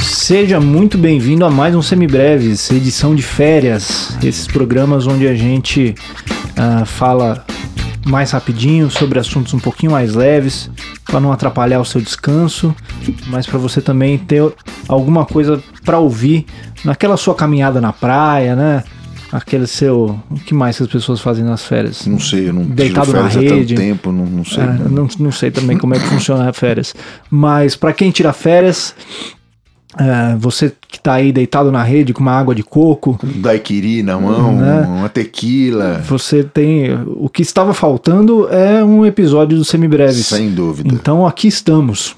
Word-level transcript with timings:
Seja 0.00 0.60
muito 0.60 0.96
bem-vindo 0.96 1.44
a 1.44 1.50
mais 1.50 1.74
um 1.74 1.82
Semibreves, 1.82 2.70
edição 2.70 3.12
de 3.14 3.22
férias. 3.22 4.16
Esses 4.22 4.46
programas 4.46 5.08
onde 5.08 5.26
a 5.26 5.34
gente 5.34 5.96
uh, 6.50 6.86
fala 6.86 7.44
mais 8.06 8.30
rapidinho 8.30 8.88
sobre 8.90 9.18
assuntos 9.18 9.52
um 9.52 9.58
pouquinho 9.58 9.90
mais 9.90 10.14
leves, 10.14 10.70
para 11.04 11.18
não 11.18 11.32
atrapalhar 11.32 11.80
o 11.80 11.84
seu 11.84 12.00
descanso, 12.00 12.72
mas 13.26 13.48
para 13.48 13.58
você 13.58 13.80
também 13.80 14.16
ter 14.16 14.42
alguma 14.86 15.26
coisa 15.26 15.60
para 15.84 15.98
ouvir 15.98 16.46
naquela 16.84 17.16
sua 17.16 17.34
caminhada 17.34 17.80
na 17.80 17.92
praia, 17.92 18.54
né? 18.54 18.84
Aquele 19.34 19.66
seu. 19.66 20.16
O 20.30 20.36
que 20.36 20.54
mais 20.54 20.76
que 20.76 20.84
as 20.84 20.88
pessoas 20.88 21.20
fazem 21.20 21.44
nas 21.44 21.64
férias? 21.64 22.06
Não 22.06 22.20
sei, 22.20 22.50
eu 22.50 22.52
não 22.52 22.62
Deitado 22.62 23.12
na 23.12 23.26
rede. 23.26 23.46
Há 23.48 23.56
tanto 23.56 23.74
tempo, 23.74 24.12
não, 24.12 24.26
não 24.26 24.44
sei. 24.44 24.62
É, 24.62 24.88
não, 24.88 25.08
não 25.18 25.32
sei 25.32 25.50
também 25.50 25.76
como 25.76 25.92
é 25.92 25.98
que 25.98 26.06
funciona 26.06 26.48
as 26.48 26.56
férias. 26.56 26.94
Mas 27.28 27.74
para 27.74 27.92
quem 27.92 28.12
tira 28.12 28.32
férias, 28.32 28.94
é, 29.98 30.36
você 30.38 30.72
que 30.86 30.98
está 30.98 31.14
aí 31.14 31.32
deitado 31.32 31.72
na 31.72 31.82
rede 31.82 32.12
com 32.12 32.20
uma 32.20 32.30
água 32.30 32.54
de 32.54 32.62
coco. 32.62 33.18
Um 33.24 33.40
daiquiri 33.40 34.04
na 34.04 34.20
mão, 34.20 34.54
né? 34.54 34.82
uma 34.86 35.08
tequila. 35.08 36.00
Você 36.06 36.44
tem. 36.44 36.94
O 37.16 37.28
que 37.28 37.42
estava 37.42 37.74
faltando 37.74 38.48
é 38.48 38.84
um 38.84 39.04
episódio 39.04 39.58
do 39.58 39.64
Semibreves. 39.64 40.26
Sem 40.26 40.52
dúvida. 40.52 40.94
Então 40.94 41.26
aqui 41.26 41.48
estamos. 41.48 42.14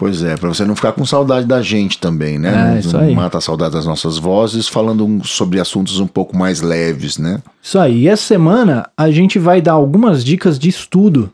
Pois 0.00 0.22
é, 0.22 0.34
para 0.34 0.48
você 0.48 0.64
não 0.64 0.74
ficar 0.74 0.92
com 0.92 1.04
saudade 1.04 1.46
da 1.46 1.60
gente 1.60 1.98
também, 1.98 2.38
né? 2.38 2.48
É, 2.48 2.70
não, 2.70 2.78
isso 2.78 2.96
aí. 2.96 3.14
mata 3.14 3.36
a 3.36 3.40
saudade 3.42 3.74
das 3.74 3.84
nossas 3.84 4.16
vozes, 4.16 4.66
falando 4.66 5.20
sobre 5.26 5.60
assuntos 5.60 6.00
um 6.00 6.06
pouco 6.06 6.34
mais 6.34 6.62
leves, 6.62 7.18
né? 7.18 7.42
Isso 7.62 7.78
aí. 7.78 8.04
E 8.04 8.08
essa 8.08 8.22
semana 8.22 8.88
a 8.96 9.10
gente 9.10 9.38
vai 9.38 9.60
dar 9.60 9.72
algumas 9.72 10.24
dicas 10.24 10.58
de 10.58 10.70
estudo. 10.70 11.30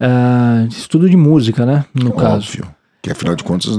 Uh, 0.00 0.68
de 0.68 0.76
estudo 0.76 1.10
de 1.10 1.16
música, 1.16 1.66
né? 1.66 1.84
No 1.92 2.10
Óbvio. 2.10 2.22
caso. 2.22 2.62
Que 3.02 3.10
afinal 3.10 3.34
de 3.34 3.42
contas, 3.42 3.76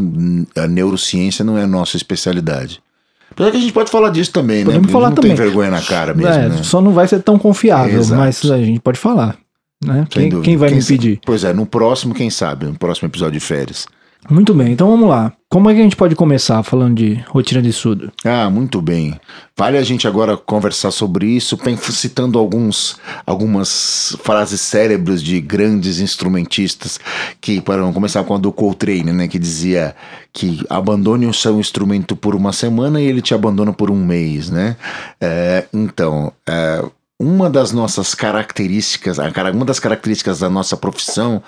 a 0.57 0.67
neurociência 0.67 1.45
não 1.45 1.57
é 1.57 1.63
a 1.63 1.67
nossa 1.67 1.95
especialidade. 1.95 2.83
Apesar 3.31 3.51
que 3.51 3.57
a 3.57 3.61
gente 3.61 3.71
pode 3.71 3.89
falar 3.89 4.09
disso 4.09 4.33
também, 4.33 4.65
Podemos 4.65 4.87
né? 4.87 4.91
falar 4.91 5.07
não 5.07 5.15
também. 5.15 5.33
tem 5.33 5.45
vergonha 5.45 5.71
na 5.71 5.81
cara 5.81 6.13
mesmo, 6.13 6.33
é, 6.33 6.49
né? 6.49 6.63
Só 6.63 6.81
não 6.81 6.91
vai 6.91 7.07
ser 7.07 7.23
tão 7.23 7.39
confiável, 7.39 7.97
Exato. 7.97 8.19
mas 8.19 8.43
a 8.51 8.57
gente 8.57 8.81
pode 8.81 8.99
falar. 8.99 9.37
Né? 9.85 10.07
Quem, 10.09 10.29
quem 10.41 10.57
vai 10.57 10.69
Quem 10.69 10.79
me 10.79 10.85
pedir? 10.85 11.19
Pois 11.25 11.43
é, 11.43 11.53
no 11.53 11.65
próximo, 11.65 12.13
quem 12.13 12.29
sabe, 12.29 12.65
no 12.65 12.75
próximo 12.75 13.07
episódio 13.07 13.39
de 13.39 13.45
férias. 13.45 13.85
Muito 14.29 14.55
bem, 14.55 14.71
então 14.71 14.89
vamos 14.89 15.07
lá. 15.07 15.33
Como 15.47 15.69
é 15.69 15.73
que 15.73 15.79
a 15.79 15.83
gente 15.83 15.95
pode 15.95 16.15
começar 16.15 16.63
falando 16.63 16.95
de 16.95 17.23
rotina 17.27 17.61
de 17.61 17.69
estudo? 17.69 18.11
Ah, 18.25 18.49
muito 18.49 18.81
bem. 18.81 19.19
Vale 19.55 19.77
a 19.77 19.83
gente 19.83 20.07
agora 20.07 20.35
conversar 20.35 20.89
sobre 20.89 21.27
isso, 21.27 21.57
citando 21.91 22.39
alguns, 22.39 22.97
algumas 23.25 24.17
frases 24.23 24.61
cérebros 24.61 25.21
de 25.21 25.39
grandes 25.39 25.99
instrumentistas 25.99 26.99
que, 27.39 27.61
para 27.61 27.83
começar 27.93 28.23
com 28.23 28.33
a 28.33 28.37
do 28.39 28.51
Coltrane, 28.51 29.13
né, 29.13 29.27
que 29.27 29.37
dizia 29.37 29.95
que 30.33 30.65
abandone 30.69 31.27
o 31.27 31.33
seu 31.33 31.59
instrumento 31.59 32.15
por 32.15 32.33
uma 32.35 32.51
semana 32.51 32.99
e 32.99 33.05
ele 33.05 33.21
te 33.21 33.33
abandona 33.35 33.71
por 33.71 33.91
um 33.91 34.03
mês, 34.03 34.49
né? 34.49 34.75
É, 35.21 35.65
então, 35.71 36.33
é, 36.47 36.83
uma 37.19 37.49
das 37.49 37.71
nossas 37.71 38.13
características, 38.13 39.17
uma 39.53 39.65
das 39.65 39.79
características 39.79 40.39
da 40.39 40.49
nossa 40.49 40.75
profissão 40.75 41.41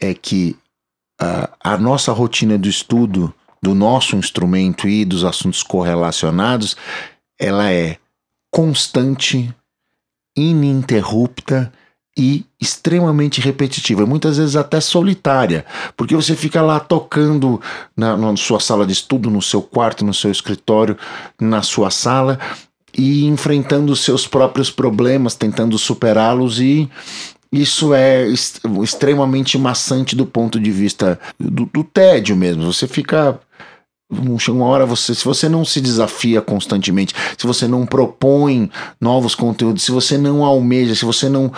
é 0.00 0.14
que 0.14 0.56
a, 1.20 1.50
a 1.60 1.78
nossa 1.78 2.12
rotina 2.12 2.58
do 2.58 2.68
estudo 2.68 3.32
do 3.60 3.74
nosso 3.74 4.16
instrumento 4.16 4.88
e 4.88 5.04
dos 5.04 5.24
assuntos 5.24 5.62
correlacionados, 5.62 6.76
ela 7.38 7.72
é 7.72 7.98
constante, 8.52 9.52
ininterrupta 10.36 11.72
e 12.16 12.44
extremamente 12.60 13.40
repetitiva, 13.40 14.04
muitas 14.04 14.38
vezes 14.38 14.56
até 14.56 14.80
solitária, 14.80 15.64
porque 15.96 16.16
você 16.16 16.34
fica 16.34 16.60
lá 16.60 16.80
tocando 16.80 17.60
na, 17.96 18.16
na 18.16 18.36
sua 18.36 18.58
sala 18.58 18.84
de 18.86 18.92
estudo, 18.92 19.30
no 19.30 19.40
seu 19.40 19.62
quarto, 19.62 20.04
no 20.04 20.14
seu 20.14 20.30
escritório, 20.30 20.96
na 21.40 21.62
sua 21.62 21.90
sala 21.90 22.38
e 22.96 23.26
enfrentando 23.26 23.92
os 23.92 24.00
seus 24.00 24.26
próprios 24.26 24.70
problemas, 24.70 25.34
tentando 25.34 25.76
superá-los 25.78 26.60
e 26.60 26.88
isso 27.50 27.94
é 27.94 28.26
est- 28.28 28.60
extremamente 28.82 29.56
maçante 29.56 30.14
do 30.14 30.26
ponto 30.26 30.60
de 30.60 30.70
vista 30.70 31.18
do, 31.40 31.64
do 31.72 31.82
tédio 31.84 32.36
mesmo. 32.36 32.70
Você 32.72 32.86
fica. 32.86 33.38
um- 34.10 34.36
uma 34.52 34.64
hora, 34.66 34.86
você, 34.86 35.14
se 35.14 35.22
você 35.24 35.48
não 35.50 35.64
se 35.66 35.80
desafia 35.82 36.40
constantemente, 36.40 37.14
se 37.36 37.46
você 37.46 37.68
não 37.68 37.84
propõe 37.84 38.70
novos 38.98 39.34
conteúdos, 39.34 39.82
se 39.82 39.90
você 39.90 40.16
não 40.16 40.44
almeja, 40.44 40.94
se 40.94 41.04
você 41.04 41.28
não 41.28 41.52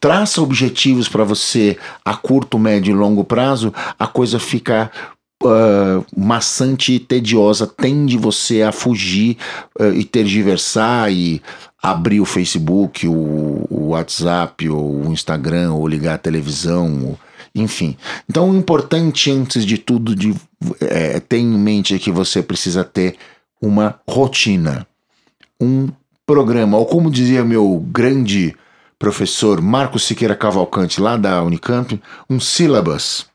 traça 0.00 0.42
objetivos 0.42 1.08
para 1.08 1.24
você 1.24 1.78
a 2.04 2.14
curto, 2.14 2.58
médio 2.58 2.92
e 2.92 2.94
longo 2.98 3.24
prazo, 3.24 3.72
a 3.98 4.06
coisa 4.06 4.38
fica 4.38 4.90
ah, 5.44 6.02
maçante 6.16 6.92
e 6.94 6.98
tediosa, 6.98 7.66
tende 7.66 8.16
você 8.16 8.62
a 8.62 8.72
fugir 8.72 9.36
ah, 9.78 9.88
e 9.88 10.04
tergiversar 10.04 11.12
e 11.12 11.42
abrir 11.82 12.20
o 12.20 12.24
Facebook, 12.24 13.06
o, 13.08 13.66
o 13.68 13.88
WhatsApp, 13.88 14.68
ou 14.68 15.06
o 15.06 15.12
Instagram, 15.12 15.72
ou 15.72 15.88
ligar 15.88 16.14
a 16.14 16.18
televisão, 16.18 17.06
ou- 17.06 17.18
enfim. 17.54 17.96
Então, 18.30 18.50
o 18.50 18.56
importante, 18.56 19.30
antes 19.30 19.66
de 19.66 19.76
tudo, 19.76 20.14
de 20.14 20.34
é, 20.80 21.20
ter 21.20 21.38
em 21.38 21.58
mente 21.58 21.98
que 21.98 22.10
você 22.10 22.42
precisa 22.42 22.82
ter 22.84 23.16
uma 23.60 24.00
rotina, 24.08 24.86
um 25.60 25.88
programa, 26.24 26.78
ou 26.78 26.86
como 26.86 27.10
dizia 27.10 27.44
meu 27.44 27.84
grande 27.92 28.54
professor 28.98 29.60
Marcos 29.60 30.04
Siqueira 30.04 30.34
Cavalcante, 30.36 31.00
lá 31.00 31.16
da 31.16 31.42
Unicamp, 31.42 32.00
um 32.30 32.38
syllabus 32.38 33.26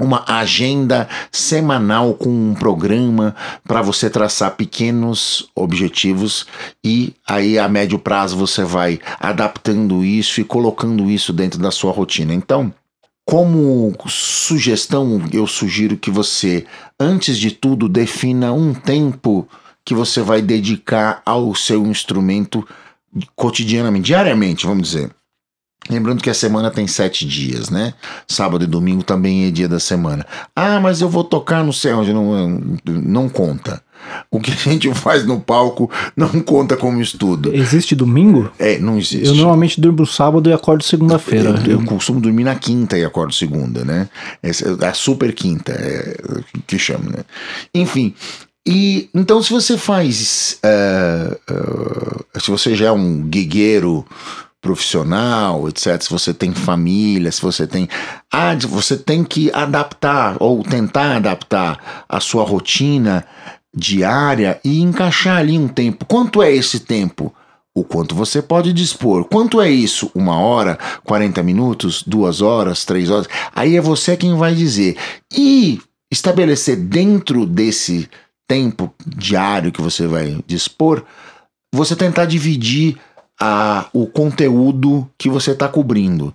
uma 0.00 0.24
agenda 0.26 1.08
semanal 1.30 2.14
com 2.14 2.28
um 2.28 2.54
programa 2.54 3.34
para 3.66 3.80
você 3.80 4.10
traçar 4.10 4.56
pequenos 4.56 5.48
objetivos 5.54 6.46
e 6.82 7.14
aí 7.26 7.58
a 7.58 7.68
médio 7.68 7.98
prazo 7.98 8.36
você 8.36 8.64
vai 8.64 8.98
adaptando 9.20 10.04
isso 10.04 10.40
e 10.40 10.44
colocando 10.44 11.10
isso 11.10 11.32
dentro 11.32 11.60
da 11.60 11.70
sua 11.70 11.92
rotina. 11.92 12.34
Então, 12.34 12.74
como 13.24 13.94
sugestão, 14.06 15.22
eu 15.32 15.46
sugiro 15.46 15.96
que 15.96 16.10
você, 16.10 16.66
antes 16.98 17.38
de 17.38 17.50
tudo, 17.50 17.88
defina 17.88 18.52
um 18.52 18.74
tempo 18.74 19.48
que 19.84 19.94
você 19.94 20.20
vai 20.20 20.42
dedicar 20.42 21.22
ao 21.24 21.54
seu 21.54 21.86
instrumento 21.86 22.66
cotidianamente, 23.36 24.06
diariamente, 24.06 24.66
vamos 24.66 24.88
dizer. 24.88 25.10
Lembrando 25.88 26.22
que 26.22 26.30
a 26.30 26.34
semana 26.34 26.70
tem 26.70 26.86
sete 26.86 27.26
dias, 27.26 27.68
né? 27.68 27.92
Sábado 28.26 28.64
e 28.64 28.66
domingo 28.66 29.02
também 29.02 29.46
é 29.46 29.50
dia 29.50 29.68
da 29.68 29.78
semana. 29.78 30.26
Ah, 30.56 30.80
mas 30.80 31.00
eu 31.00 31.08
vou 31.08 31.24
tocar 31.24 31.62
no 31.62 31.72
céu 31.72 32.02
não, 32.04 32.60
não 32.86 33.28
conta. 33.28 33.82
O 34.30 34.40
que 34.40 34.50
a 34.50 34.54
gente 34.54 34.92
faz 34.94 35.24
no 35.24 35.40
palco 35.40 35.90
não 36.16 36.28
conta 36.40 36.76
como 36.76 37.00
estudo. 37.00 37.54
Existe 37.54 37.94
domingo? 37.94 38.50
É, 38.58 38.78
não 38.78 38.98
existe. 38.98 39.26
Eu 39.26 39.34
normalmente 39.34 39.80
durmo 39.80 40.06
sábado 40.06 40.50
e 40.50 40.52
acordo 40.52 40.84
segunda-feira. 40.84 41.62
Eu, 41.66 41.72
eu 41.80 41.84
costumo 41.84 42.20
dormir 42.20 42.44
na 42.44 42.54
quinta 42.54 42.98
e 42.98 43.04
acordo 43.04 43.32
segunda, 43.32 43.84
né? 43.84 44.08
Essa 44.42 44.76
é 44.80 44.86
a 44.86 44.94
super 44.94 45.32
quinta, 45.32 45.72
é, 45.72 46.16
que 46.66 46.78
chama, 46.78 47.10
né? 47.10 47.24
Enfim. 47.74 48.14
E 48.66 49.10
então, 49.14 49.42
se 49.42 49.52
você 49.52 49.76
faz. 49.76 50.58
eh, 50.62 51.38
eh, 51.50 52.40
se 52.40 52.50
você 52.50 52.74
já 52.74 52.86
é 52.86 52.92
um 52.92 53.20
guigueiro 53.22 54.06
profissional, 54.64 55.68
etc., 55.68 56.02
se 56.02 56.08
você 56.08 56.32
tem 56.32 56.54
família, 56.54 57.30
se 57.30 57.42
você 57.42 57.66
tem. 57.66 57.86
Ah, 58.32 58.54
você 58.66 58.96
tem 58.96 59.22
que 59.22 59.52
adaptar 59.52 60.38
ou 60.40 60.64
tentar 60.64 61.16
adaptar 61.16 62.04
a 62.08 62.18
sua 62.18 62.44
rotina 62.44 63.26
diária 63.76 64.58
e 64.64 64.80
encaixar 64.80 65.36
ali 65.36 65.58
um 65.58 65.68
tempo. 65.68 66.06
Quanto 66.06 66.42
é 66.42 66.50
esse 66.50 66.80
tempo? 66.80 67.32
O 67.74 67.84
quanto 67.84 68.14
você 68.14 68.40
pode 68.40 68.72
dispor. 68.72 69.24
Quanto 69.24 69.60
é 69.60 69.68
isso? 69.68 70.10
Uma 70.14 70.38
hora, 70.38 70.78
40 71.04 71.42
minutos, 71.42 72.02
duas 72.06 72.40
horas, 72.40 72.86
três 72.86 73.10
horas? 73.10 73.28
Aí 73.54 73.76
é 73.76 73.80
você 73.80 74.16
quem 74.16 74.34
vai 74.34 74.54
dizer. 74.54 74.96
E 75.36 75.78
estabelecer 76.10 76.76
dentro 76.76 77.44
desse 77.44 78.08
tempo 78.48 78.94
diário 79.04 79.72
que 79.72 79.82
você 79.82 80.06
vai 80.06 80.38
dispor, 80.46 81.02
você 81.74 81.94
tentar 81.94 82.24
dividir 82.24 82.96
a, 83.40 83.86
o 83.92 84.06
conteúdo 84.06 85.08
que 85.18 85.28
você 85.28 85.52
está 85.52 85.68
cobrindo. 85.68 86.34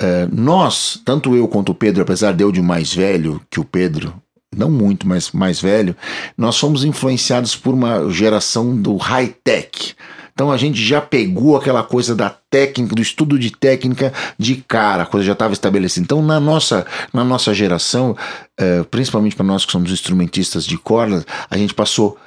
É, 0.00 0.28
nós, 0.30 1.00
tanto 1.04 1.34
eu 1.34 1.48
quanto 1.48 1.72
o 1.72 1.74
Pedro, 1.74 2.02
apesar 2.02 2.32
de 2.32 2.44
eu 2.44 2.52
de 2.52 2.60
mais 2.60 2.92
velho 2.92 3.40
que 3.50 3.58
o 3.58 3.64
Pedro, 3.64 4.14
não 4.54 4.70
muito, 4.70 5.06
mas 5.06 5.32
mais 5.32 5.60
velho, 5.60 5.96
nós 6.36 6.58
fomos 6.58 6.84
influenciados 6.84 7.56
por 7.56 7.74
uma 7.74 8.10
geração 8.10 8.76
do 8.76 8.96
high-tech. 8.96 9.94
Então 10.36 10.52
a 10.52 10.58
gente 10.58 10.82
já 10.84 11.00
pegou 11.00 11.56
aquela 11.56 11.82
coisa 11.82 12.14
da 12.14 12.28
técnica, 12.28 12.94
do 12.94 13.00
estudo 13.00 13.38
de 13.38 13.50
técnica 13.50 14.12
de 14.38 14.56
cara, 14.56 15.04
a 15.04 15.06
coisa 15.06 15.26
já 15.26 15.32
estava 15.32 15.54
estabelecida. 15.54 16.04
Então 16.04 16.20
na 16.20 16.38
nossa, 16.38 16.84
na 17.10 17.24
nossa 17.24 17.54
geração, 17.54 18.14
eh, 18.60 18.84
principalmente 18.90 19.34
para 19.34 19.46
nós 19.46 19.64
que 19.64 19.72
somos 19.72 19.90
instrumentistas 19.90 20.66
de 20.66 20.76
cordas, 20.76 21.24
a 21.48 21.56
gente 21.56 21.72
passou 21.72 22.18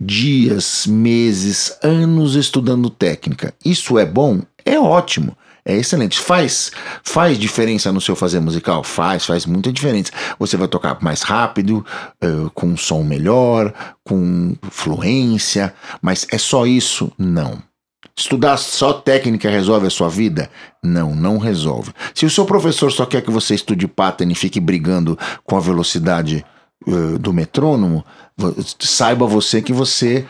dias, 0.00 0.86
meses, 0.86 1.76
anos 1.82 2.34
estudando 2.34 2.90
técnica. 2.90 3.54
Isso 3.64 3.98
é 3.98 4.04
bom? 4.04 4.40
É 4.64 4.78
ótimo. 4.78 5.36
É 5.66 5.74
excelente. 5.74 6.20
Faz 6.20 6.70
faz 7.02 7.38
diferença 7.38 7.90
no 7.90 8.00
seu 8.00 8.14
fazer 8.14 8.38
musical? 8.38 8.84
Faz, 8.84 9.24
faz 9.24 9.46
muita 9.46 9.72
diferença. 9.72 10.12
Você 10.38 10.58
vai 10.58 10.68
tocar 10.68 10.98
mais 11.02 11.22
rápido, 11.22 11.84
uh, 12.22 12.50
com 12.50 12.66
um 12.66 12.76
som 12.76 13.02
melhor, 13.02 13.72
com 14.04 14.54
fluência, 14.70 15.74
mas 16.02 16.26
é 16.30 16.36
só 16.36 16.66
isso? 16.66 17.10
Não. 17.16 17.62
Estudar 18.16 18.58
só 18.58 18.92
técnica 18.92 19.50
resolve 19.50 19.86
a 19.86 19.90
sua 19.90 20.08
vida? 20.08 20.50
Não, 20.82 21.16
não 21.16 21.38
resolve. 21.38 21.92
Se 22.14 22.26
o 22.26 22.30
seu 22.30 22.44
professor 22.44 22.92
só 22.92 23.06
quer 23.06 23.22
que 23.22 23.30
você 23.30 23.54
estude 23.54 23.88
pattern 23.88 24.32
e 24.32 24.36
fique 24.36 24.60
brigando 24.60 25.18
com 25.44 25.56
a 25.56 25.60
velocidade 25.60 26.44
uh, 26.86 27.18
do 27.18 27.32
metrônomo, 27.32 28.04
saiba 28.80 29.26
você 29.26 29.62
que 29.62 29.72
você 29.72 30.26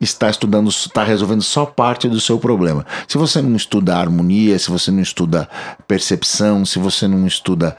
está 0.00 0.30
estudando, 0.30 0.68
está 0.68 1.02
resolvendo 1.02 1.42
só 1.42 1.66
parte 1.66 2.08
do 2.08 2.20
seu 2.20 2.38
problema. 2.38 2.86
Se 3.06 3.18
você 3.18 3.42
não 3.42 3.56
estuda 3.56 3.96
harmonia, 3.96 4.58
se 4.58 4.70
você 4.70 4.90
não 4.90 5.02
estuda 5.02 5.48
percepção, 5.86 6.64
se 6.64 6.78
você 6.78 7.08
não 7.08 7.26
estuda 7.26 7.76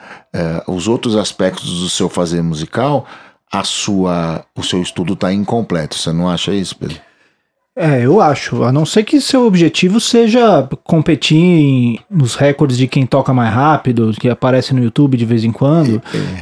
uh, 0.68 0.71
os 0.71 0.88
outros 0.88 1.16
aspectos 1.16 1.80
do 1.80 1.89
seu 1.89 2.10
fazer 2.10 2.42
musical, 2.42 3.07
a 3.51 3.63
sua, 3.63 4.45
o 4.56 4.63
seu 4.63 4.81
estudo 4.81 5.13
está 5.13 5.33
incompleto. 5.33 5.98
Você 5.98 6.12
não 6.12 6.30
acha 6.30 6.54
isso, 6.54 6.75
Pedro? 6.75 7.08
É, 7.79 8.05
eu 8.05 8.19
acho. 8.19 8.61
A 8.63 8.73
não 8.73 8.85
ser 8.85 9.03
que 9.03 9.21
seu 9.21 9.47
objetivo 9.47 10.01
seja 10.01 10.67
competir 10.83 11.37
em, 11.37 11.99
nos 12.11 12.35
recordes 12.35 12.77
de 12.77 12.87
quem 12.87 13.05
toca 13.05 13.33
mais 13.33 13.53
rápido, 13.53 14.11
que 14.19 14.27
aparece 14.27 14.73
no 14.73 14.83
YouTube 14.83 15.15
de 15.15 15.23
vez 15.23 15.45
em 15.45 15.51
quando. 15.51 16.01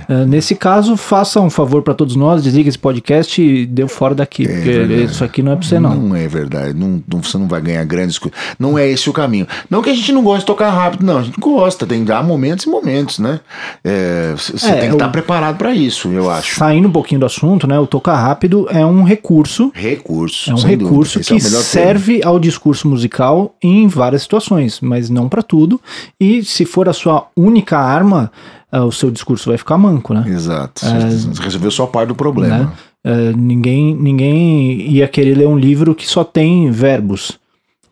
É. 0.09 0.13
É, 0.13 0.25
nesse 0.25 0.55
caso, 0.55 0.97
faça 0.97 1.39
um 1.39 1.51
favor 1.51 1.83
para 1.83 1.93
todos 1.93 2.15
nós, 2.15 2.41
desliga 2.41 2.67
esse 2.67 2.79
podcast 2.79 3.39
e 3.39 3.67
deu 3.67 3.87
fora 3.87 4.15
daqui, 4.15 4.45
é 4.45 4.47
porque 4.47 4.71
verdade. 4.71 5.03
isso 5.03 5.23
aqui 5.23 5.43
não 5.43 5.51
é 5.51 5.55
para 5.55 5.67
você 5.67 5.79
não. 5.79 5.95
Não 5.95 6.15
é 6.15 6.27
verdade. 6.27 6.73
Não, 6.73 7.03
não, 7.07 7.21
você 7.21 7.37
não 7.37 7.47
vai 7.47 7.61
ganhar 7.61 7.83
grandes 7.85 8.17
coisas. 8.17 8.39
Não 8.57 8.75
é 8.75 8.89
esse 8.89 9.07
o 9.07 9.13
caminho. 9.13 9.45
Não 9.69 9.83
que 9.83 9.91
a 9.91 9.93
gente 9.93 10.11
não 10.11 10.23
goste 10.23 10.39
de 10.39 10.47
tocar 10.47 10.71
rápido, 10.71 11.05
não. 11.05 11.19
A 11.19 11.21
gente 11.21 11.39
gosta, 11.39 11.85
tem 11.85 11.99
que 11.99 12.05
dar 12.05 12.23
momentos 12.23 12.65
e 12.65 12.69
momentos, 12.69 13.19
né? 13.19 13.41
É, 13.83 14.33
você 14.35 14.53
tem 14.71 14.89
que 14.89 14.95
estar 14.95 15.05
tá 15.05 15.09
preparado 15.09 15.57
para 15.57 15.71
isso, 15.71 16.09
eu 16.09 16.31
acho. 16.31 16.55
Saindo 16.55 16.87
um 16.87 16.91
pouquinho 16.91 17.19
do 17.19 17.27
assunto, 17.27 17.67
né? 17.67 17.77
O 17.77 17.85
tocar 17.85 18.15
rápido 18.15 18.67
é 18.71 18.83
um 18.83 19.03
recurso. 19.03 19.71
Recurso. 19.75 20.49
É 20.49 20.53
um 20.55 20.63
recurso 20.63 21.26
que 21.27 21.35
é 21.35 21.39
serve 21.39 22.21
ao 22.23 22.39
discurso 22.39 22.87
musical 22.87 23.55
em 23.61 23.87
várias 23.87 24.21
situações, 24.21 24.79
mas 24.81 25.09
não 25.09 25.27
para 25.27 25.41
tudo. 25.41 25.79
E 26.19 26.43
se 26.43 26.65
for 26.65 26.87
a 26.87 26.93
sua 26.93 27.27
única 27.35 27.77
arma, 27.77 28.31
uh, 28.71 28.83
o 28.83 28.91
seu 28.91 29.11
discurso 29.11 29.49
vai 29.49 29.57
ficar 29.57 29.77
manco, 29.77 30.13
né? 30.13 30.23
Exato. 30.27 30.85
Você 30.85 31.41
resolveu 31.41 31.71
só 31.71 31.85
parte 31.85 32.09
do 32.09 32.15
problema. 32.15 32.57
Né? 32.57 32.71
Uh, 33.05 33.37
ninguém, 33.37 33.95
ninguém 33.95 34.81
ia 34.89 35.07
querer 35.07 35.35
ler 35.37 35.47
um 35.47 35.57
livro 35.57 35.95
que 35.95 36.07
só 36.07 36.23
tem 36.23 36.69
verbos 36.71 37.39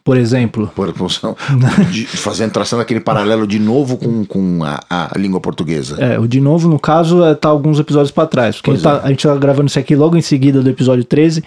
por 0.06 0.18
exemplo. 0.18 0.72
Por, 0.76 0.94
fazendo, 2.14 2.52
traçando 2.52 2.84
aquele 2.84 3.00
paralelo 3.00 3.48
de 3.48 3.58
novo 3.58 3.98
com, 3.98 4.24
com 4.24 4.64
a, 4.64 4.80
a, 4.88 5.18
língua 5.18 5.42
portuguesa. 5.42 5.98
É, 6.00 6.20
o 6.20 6.28
de 6.28 6.40
novo, 6.40 6.70
no 6.70 6.80
caso, 6.80 7.26
é, 7.26 7.34
tá 7.34 7.50
alguns 7.50 7.80
episódios 7.80 8.12
para 8.12 8.28
trás. 8.28 8.62
Porque 8.62 8.80
tá, 8.80 9.02
é. 9.04 9.08
a 9.08 9.10
gente 9.10 9.28
tá 9.28 9.36
gravando 9.36 9.68
isso 9.68 9.80
aqui 9.80 9.96
logo 9.96 10.16
em 10.16 10.22
seguida 10.22 10.62
do 10.62 10.70
episódio 10.70 11.04
13 11.04 11.44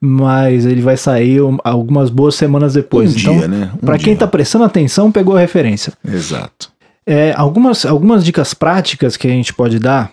mas 0.00 0.64
ele 0.64 0.80
vai 0.80 0.96
sair 0.96 1.40
algumas 1.64 2.10
boas 2.10 2.34
semanas 2.34 2.74
depois. 2.74 3.14
Um 3.14 3.18
então, 3.18 3.38
dia, 3.38 3.48
né? 3.48 3.70
Um 3.74 3.86
para 3.86 3.98
quem 3.98 4.12
está 4.14 4.26
prestando 4.26 4.64
atenção, 4.64 5.10
pegou 5.10 5.36
a 5.36 5.40
referência. 5.40 5.92
Exato. 6.06 6.70
É, 7.06 7.32
algumas, 7.36 7.86
algumas 7.86 8.24
dicas 8.24 8.54
práticas 8.54 9.16
que 9.16 9.26
a 9.26 9.30
gente 9.30 9.52
pode 9.54 9.78
dar 9.78 10.12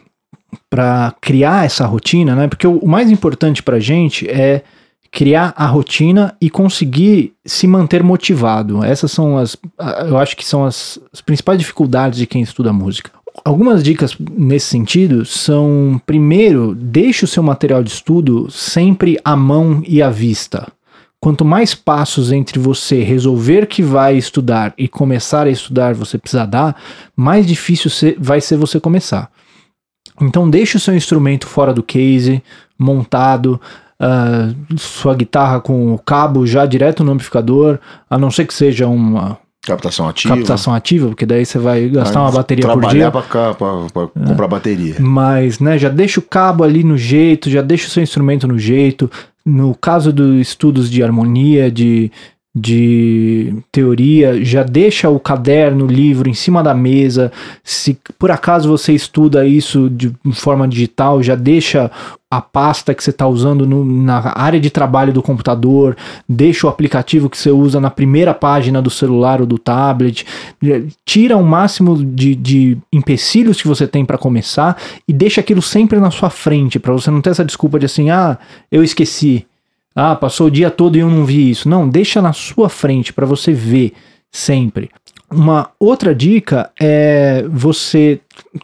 para 0.70 1.14
criar 1.22 1.66
essa 1.66 1.86
rotina, 1.86 2.36
né? 2.36 2.48
Porque 2.48 2.66
o, 2.66 2.86
mais 2.86 3.12
importante 3.12 3.62
para 3.62 3.80
gente 3.80 4.28
é 4.30 4.64
criar 5.12 5.54
a 5.56 5.66
rotina 5.66 6.36
e 6.42 6.50
conseguir 6.50 7.34
se 7.46 7.68
manter 7.68 8.04
motivado. 8.04 8.84
Essas 8.84 9.12
são 9.12 9.38
as, 9.38 9.56
eu 10.08 10.18
acho 10.18 10.36
que 10.36 10.46
são 10.46 10.66
as, 10.66 11.00
as 11.14 11.22
principais 11.22 11.60
dificuldades 11.60 12.20
de 12.20 12.26
quem 12.26 12.42
estuda 12.42 12.74
música. 12.74 13.12
Algumas 13.44 13.84
dicas 13.84 14.16
nesse 14.20 14.68
sentido 14.68 15.26
são: 15.26 16.00
primeiro, 16.06 16.74
deixe 16.74 17.26
o 17.26 17.28
seu 17.28 17.44
material 17.44 17.84
de 17.84 17.90
estudo 17.90 18.50
sempre 18.50 19.20
à 19.24 19.36
mão 19.36 19.84
e 19.86 20.02
à 20.02 20.10
vista. 20.10 20.68
Quanto 21.20 21.44
mais 21.44 21.74
passos 21.74 22.32
entre 22.32 22.60
você 22.60 23.02
resolver 23.02 23.66
que 23.66 23.82
vai 23.82 24.16
estudar 24.16 24.74
e 24.78 24.88
começar 24.88 25.48
a 25.48 25.50
estudar 25.50 25.96
você 25.96 26.20
precisa 26.20 26.46
dar, 26.46 26.80
mais 27.16 27.48
difícil 27.48 27.90
vai 28.20 28.40
ser 28.40 28.58
você 28.58 28.80
começar. 28.80 29.32
Então 30.22 30.50
deixe 30.50 30.78
o 30.78 30.80
seu 30.80 30.96
instrumento 30.96 31.48
fora 31.48 31.74
do 31.74 31.82
case, 31.82 32.44
montado, 32.78 33.60
uh, 34.00 34.78
sua 34.78 35.16
guitarra 35.16 35.60
com 35.60 35.94
o 35.94 36.00
cabo 36.00 36.46
já 36.46 36.66
direto 36.66 37.04
no 37.04 37.14
amplificador, 37.14 37.80
a 38.10 38.18
não 38.18 38.30
ser 38.30 38.46
que 38.46 38.54
seja 38.54 38.88
uma, 38.88 39.40
Captação 39.66 40.08
ativa. 40.08 40.36
Captação 40.36 40.74
ativa, 40.74 41.08
porque 41.08 41.26
daí 41.26 41.46
você 41.46 41.58
vai 41.58 41.88
gastar 41.90 42.20
vai 42.20 42.24
uma 42.24 42.32
bateria 42.32 42.68
por 42.68 42.82
dia. 42.82 43.10
Trabalhar 43.10 43.12
para 43.12 44.04
é. 44.24 44.28
comprar 44.28 44.48
bateria. 44.48 44.96
Mas, 45.00 45.60
né, 45.60 45.78
já 45.78 45.90
deixa 45.90 46.20
o 46.20 46.24
cabo 46.24 46.64
ali 46.64 46.84
no 46.84 46.98
jeito, 46.98 47.50
já 47.50 47.62
deixa 47.62 47.88
o 47.88 47.90
seu 47.90 48.04
instrumento 48.04 48.48
no 48.48 48.60
jeito. 48.60 49.10
No 49.44 49.76
caso 49.76 50.14
dos 50.14 50.36
estudos 50.40 50.90
de 50.90 51.04
harmonia, 51.04 51.72
de, 51.72 52.12
de 52.56 53.54
teoria, 53.70 54.42
já 54.44 54.64
deixa 54.64 55.10
o 55.10 55.20
caderno, 55.20 55.84
o 55.84 55.88
livro 55.88 56.30
em 56.30 56.34
cima 56.34 56.64
da 56.64 56.74
mesa. 56.74 57.30
Se 57.62 57.98
por 58.18 58.32
acaso 58.32 58.70
você 58.70 58.94
estuda 58.94 59.46
isso 59.46 59.90
de 59.90 60.14
forma 60.32 60.66
digital, 60.66 61.22
já 61.22 61.36
deixa 61.36 61.92
a 62.32 62.42
pasta 62.42 62.94
que 62.94 63.04
você 63.04 63.10
está 63.10 63.28
usando 63.28 63.68
no, 63.68 63.84
na 63.84 64.32
área 64.36 64.60
de 64.60 64.70
trabalho 64.70 65.12
do 65.12 65.22
computador, 65.22 65.98
deixa 66.28 66.66
o 66.66 66.70
aplicativo 66.70 67.30
que 67.30 67.38
você 67.38 67.52
usa 67.52 67.80
na 67.80 67.90
primeira 67.90 68.34
página 68.34 68.82
do 68.82 68.90
celular 68.90 69.42
ou 69.42 69.48
do 69.48 69.58
tablet, 69.58 70.26
tira 71.06 71.36
o 71.36 71.44
máximo 71.44 72.04
de, 72.04 72.36
de 72.36 72.78
empecilhos 72.92 73.62
que 73.62 73.68
você 73.68 73.86
tem 73.86 74.06
para 74.06 74.18
começar 74.18 74.78
e 75.06 75.12
deixa 75.12 75.42
aquilo 75.42 75.62
sempre 75.62 76.00
na 76.00 76.10
sua 76.10 76.30
frente, 76.30 76.80
para 76.80 76.94
você 76.94 77.12
não 77.12 77.22
ter 77.22 77.32
essa 77.32 77.46
desculpa 77.46 77.78
de 77.78 77.86
assim, 77.86 78.10
ah, 78.10 78.38
eu 78.72 78.82
esqueci. 78.82 79.46
Ah, 79.96 80.16
passou 80.16 80.48
o 80.48 80.52
dia 80.52 80.70
todo 80.70 80.98
e 80.98 81.00
eu 81.00 81.10
não 81.10 81.26
vi 81.26 81.50
isso. 81.50 81.70
Não, 81.70 81.88
deixa 81.88 82.22
na 82.22 82.34
sua 82.34 82.68
frente 82.68 83.14
para 83.14 83.26
você 83.26 83.54
ver 83.54 83.94
sempre. 84.30 84.90
Uma 85.32 85.72
outra 85.80 86.14
dica 86.14 86.70
é 86.80 87.46
você 87.50 88.20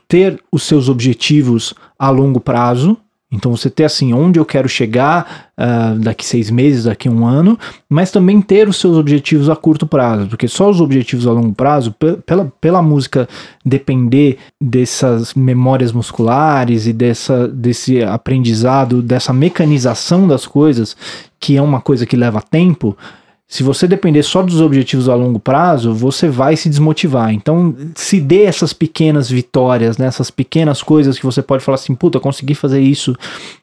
ter 0.08 0.42
os 0.52 0.64
seus 0.64 0.90
objetivos 0.90 1.74
a 1.98 2.10
longo 2.10 2.40
prazo, 2.40 2.98
então 3.32 3.56
você 3.56 3.70
ter 3.70 3.86
assim, 3.86 4.14
onde 4.14 4.38
eu 4.38 4.46
quero 4.46 4.68
chegar 4.68 5.52
uh, 5.58 5.98
daqui 5.98 6.26
seis 6.26 6.52
meses, 6.52 6.84
daqui 6.84 7.08
um 7.08 7.26
ano, 7.26 7.58
mas 7.90 8.12
também 8.12 8.42
ter 8.42 8.68
os 8.68 8.78
seus 8.78 8.98
objetivos 8.98 9.50
a 9.50 9.56
curto 9.56 9.88
prazo, 9.88 10.28
porque 10.28 10.50
só 10.50 10.70
os 10.70 10.82
objetivos 10.82 11.26
a 11.26 11.32
longo 11.32 11.54
prazo, 11.54 11.96
pela, 12.26 12.52
pela 12.60 12.82
música 12.82 13.30
depender 13.66 14.38
dessas 14.60 15.34
memórias 15.34 15.94
musculares 15.94 16.88
e 16.88 16.94
dessa, 16.94 17.48
desse 17.48 18.04
aprendizado, 18.04 19.02
dessa 19.02 19.32
mecanização 19.32 20.28
das 20.28 20.46
coisas, 20.46 20.98
que 21.40 21.56
é 21.56 21.62
uma 21.62 21.80
coisa 21.80 22.06
que 22.06 22.18
leva 22.18 22.42
tempo, 22.42 22.98
se 23.52 23.64
você 23.64 23.86
depender 23.86 24.24
só 24.24 24.42
dos 24.42 24.62
objetivos 24.62 25.10
a 25.10 25.14
longo 25.14 25.38
prazo, 25.38 25.94
você 25.94 26.30
vai 26.30 26.56
se 26.56 26.70
desmotivar. 26.70 27.34
Então, 27.34 27.76
se 27.96 28.22
dê 28.22 28.44
essas 28.44 28.72
pequenas 28.72 29.30
vitórias, 29.30 29.98
né? 29.98 30.06
essas 30.06 30.32
pequenas 30.32 30.82
coisas 30.82 31.20
que 31.20 31.26
você 31.26 31.42
pode 31.42 31.62
falar 31.62 31.76
assim, 31.76 31.94
puta, 31.94 32.18
consegui 32.18 32.56
fazer 32.56 32.80
isso 32.80 33.14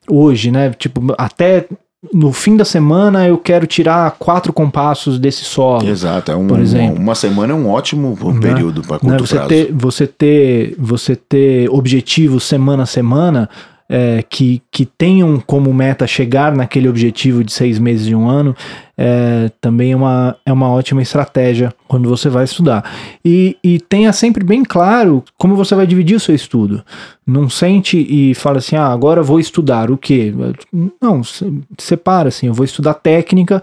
hoje, 0.06 0.50
né? 0.50 0.74
Tipo, 0.78 1.14
até 1.16 1.66
no 2.12 2.34
fim 2.34 2.54
da 2.54 2.66
semana 2.66 3.26
eu 3.26 3.38
quero 3.38 3.66
tirar 3.66 4.10
quatro 4.18 4.52
compassos 4.52 5.18
desse 5.18 5.46
solo. 5.46 5.88
Exato, 5.88 6.32
é 6.32 6.36
um, 6.36 6.46
por 6.46 6.60
exemplo. 6.60 7.00
uma 7.00 7.14
semana 7.14 7.54
é 7.54 7.56
um 7.56 7.70
ótimo 7.70 8.10
né? 8.34 8.40
período 8.42 8.82
para 8.82 8.98
curto 8.98 9.12
né? 9.12 9.18
você 9.18 9.36
prazo. 9.36 9.48
Ter, 9.48 9.72
você 9.72 10.06
ter, 10.06 10.74
você 10.78 11.16
ter 11.16 11.70
objetivos 11.70 12.44
semana 12.44 12.82
a 12.82 12.86
semana 12.86 13.48
é, 13.88 14.22
que, 14.28 14.60
que 14.70 14.84
tenham 14.84 15.40
como 15.40 15.72
meta 15.72 16.06
chegar 16.06 16.54
naquele 16.54 16.88
objetivo 16.88 17.42
de 17.42 17.52
seis 17.52 17.78
meses 17.78 18.06
e 18.06 18.14
um 18.14 18.28
ano, 18.28 18.54
é, 19.00 19.50
também 19.60 19.92
é 19.92 19.96
uma, 19.96 20.36
é 20.44 20.52
uma 20.52 20.68
ótima 20.68 21.00
estratégia 21.00 21.72
quando 21.86 22.08
você 22.08 22.28
vai 22.28 22.44
estudar. 22.44 22.84
E, 23.24 23.56
e 23.64 23.80
tenha 23.80 24.12
sempre 24.12 24.44
bem 24.44 24.62
claro 24.62 25.24
como 25.38 25.56
você 25.56 25.74
vai 25.74 25.86
dividir 25.86 26.16
o 26.16 26.20
seu 26.20 26.34
estudo. 26.34 26.82
Não 27.26 27.48
sente 27.48 27.96
e 27.96 28.34
fala 28.34 28.58
assim, 28.58 28.76
ah, 28.76 28.88
agora 28.88 29.22
vou 29.22 29.40
estudar 29.40 29.90
o 29.90 29.96
quê? 29.96 30.34
Não, 31.00 31.22
separa 31.78 32.28
assim, 32.28 32.48
eu 32.48 32.54
vou 32.54 32.64
estudar 32.64 32.94
técnica, 32.94 33.62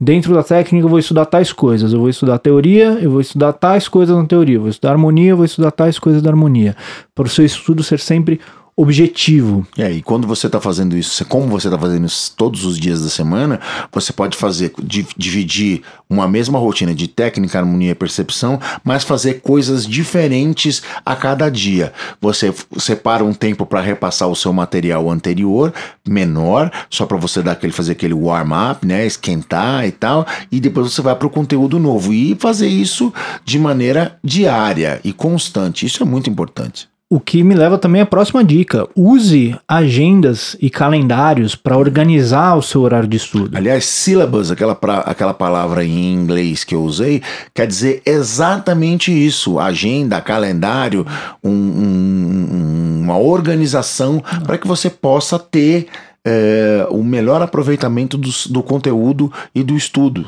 dentro 0.00 0.32
da 0.32 0.42
técnica 0.42 0.86
eu 0.86 0.90
vou 0.90 0.98
estudar 0.98 1.26
tais 1.26 1.52
coisas, 1.52 1.92
eu 1.92 1.98
vou 1.98 2.08
estudar 2.08 2.38
teoria, 2.38 2.98
eu 3.00 3.10
vou 3.10 3.20
estudar 3.20 3.52
tais 3.52 3.88
coisas 3.88 4.16
na 4.16 4.24
teoria, 4.24 4.56
eu 4.56 4.60
vou 4.60 4.70
estudar 4.70 4.92
harmonia, 4.92 5.30
eu 5.30 5.36
vou 5.36 5.44
estudar 5.46 5.70
tais 5.70 5.98
coisas 5.98 6.22
da 6.22 6.30
harmonia. 6.30 6.76
Para 7.14 7.26
o 7.26 7.30
seu 7.30 7.44
estudo 7.44 7.82
ser 7.82 7.98
sempre 7.98 8.40
objetivo. 8.76 9.66
É, 9.78 9.90
e 9.90 10.02
quando 10.02 10.26
você 10.26 10.46
está 10.46 10.60
fazendo 10.60 10.96
isso, 10.98 11.24
como 11.24 11.46
você 11.46 11.68
está 11.68 11.78
fazendo 11.78 12.04
isso 12.04 12.34
todos 12.36 12.66
os 12.66 12.78
dias 12.78 13.02
da 13.02 13.08
semana, 13.08 13.58
você 13.90 14.12
pode 14.12 14.36
fazer, 14.36 14.72
dividir 15.16 15.82
uma 16.10 16.28
mesma 16.28 16.58
rotina 16.58 16.94
de 16.94 17.08
técnica, 17.08 17.58
harmonia 17.58 17.92
e 17.92 17.94
percepção, 17.94 18.60
mas 18.84 19.02
fazer 19.02 19.40
coisas 19.40 19.86
diferentes 19.86 20.82
a 21.04 21.16
cada 21.16 21.48
dia. 21.48 21.92
Você 22.20 22.52
separa 22.76 23.24
um 23.24 23.32
tempo 23.32 23.64
para 23.64 23.80
repassar 23.80 24.28
o 24.28 24.36
seu 24.36 24.52
material 24.52 25.10
anterior, 25.10 25.72
menor, 26.06 26.70
só 26.90 27.06
para 27.06 27.16
você 27.16 27.42
dar 27.42 27.52
aquele, 27.52 27.72
fazer 27.72 27.92
aquele 27.92 28.14
warm-up, 28.14 28.86
né, 28.86 29.06
esquentar 29.06 29.86
e 29.86 29.92
tal, 29.92 30.26
e 30.52 30.60
depois 30.60 30.92
você 30.92 31.00
vai 31.00 31.16
para 31.16 31.26
o 31.26 31.30
conteúdo 31.30 31.78
novo 31.78 32.12
e 32.12 32.36
fazer 32.38 32.68
isso 32.68 33.12
de 33.42 33.58
maneira 33.58 34.18
diária 34.22 35.00
e 35.02 35.14
constante. 35.14 35.86
Isso 35.86 36.02
é 36.02 36.06
muito 36.06 36.28
importante. 36.28 36.88
O 37.08 37.20
que 37.20 37.44
me 37.44 37.54
leva 37.54 37.78
também 37.78 38.02
à 38.02 38.06
próxima 38.06 38.42
dica. 38.42 38.88
Use 38.96 39.56
agendas 39.68 40.56
e 40.60 40.68
calendários 40.68 41.54
para 41.54 41.78
organizar 41.78 42.56
o 42.56 42.62
seu 42.62 42.80
horário 42.80 43.06
de 43.06 43.16
estudo. 43.16 43.56
Aliás, 43.56 43.84
syllabus, 43.84 44.50
aquela, 44.50 44.74
pra, 44.74 44.98
aquela 44.98 45.32
palavra 45.32 45.84
em 45.84 46.12
inglês 46.12 46.64
que 46.64 46.74
eu 46.74 46.82
usei, 46.82 47.22
quer 47.54 47.68
dizer 47.68 48.02
exatamente 48.04 49.12
isso: 49.12 49.60
agenda, 49.60 50.20
calendário, 50.20 51.06
um, 51.44 51.52
um, 51.52 53.00
uma 53.04 53.16
organização 53.16 54.20
para 54.44 54.58
que 54.58 54.66
você 54.66 54.90
possa 54.90 55.38
ter 55.38 55.86
é, 56.24 56.88
o 56.90 57.04
melhor 57.04 57.40
aproveitamento 57.40 58.18
do, 58.18 58.30
do 58.50 58.64
conteúdo 58.64 59.32
e 59.54 59.62
do 59.62 59.76
estudo. 59.76 60.26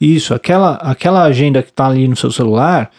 Isso, 0.00 0.34
aquela, 0.34 0.74
aquela 0.76 1.22
agenda 1.22 1.62
que 1.62 1.70
está 1.70 1.86
ali 1.86 2.08
no 2.08 2.16
seu 2.16 2.32
celular 2.32 2.90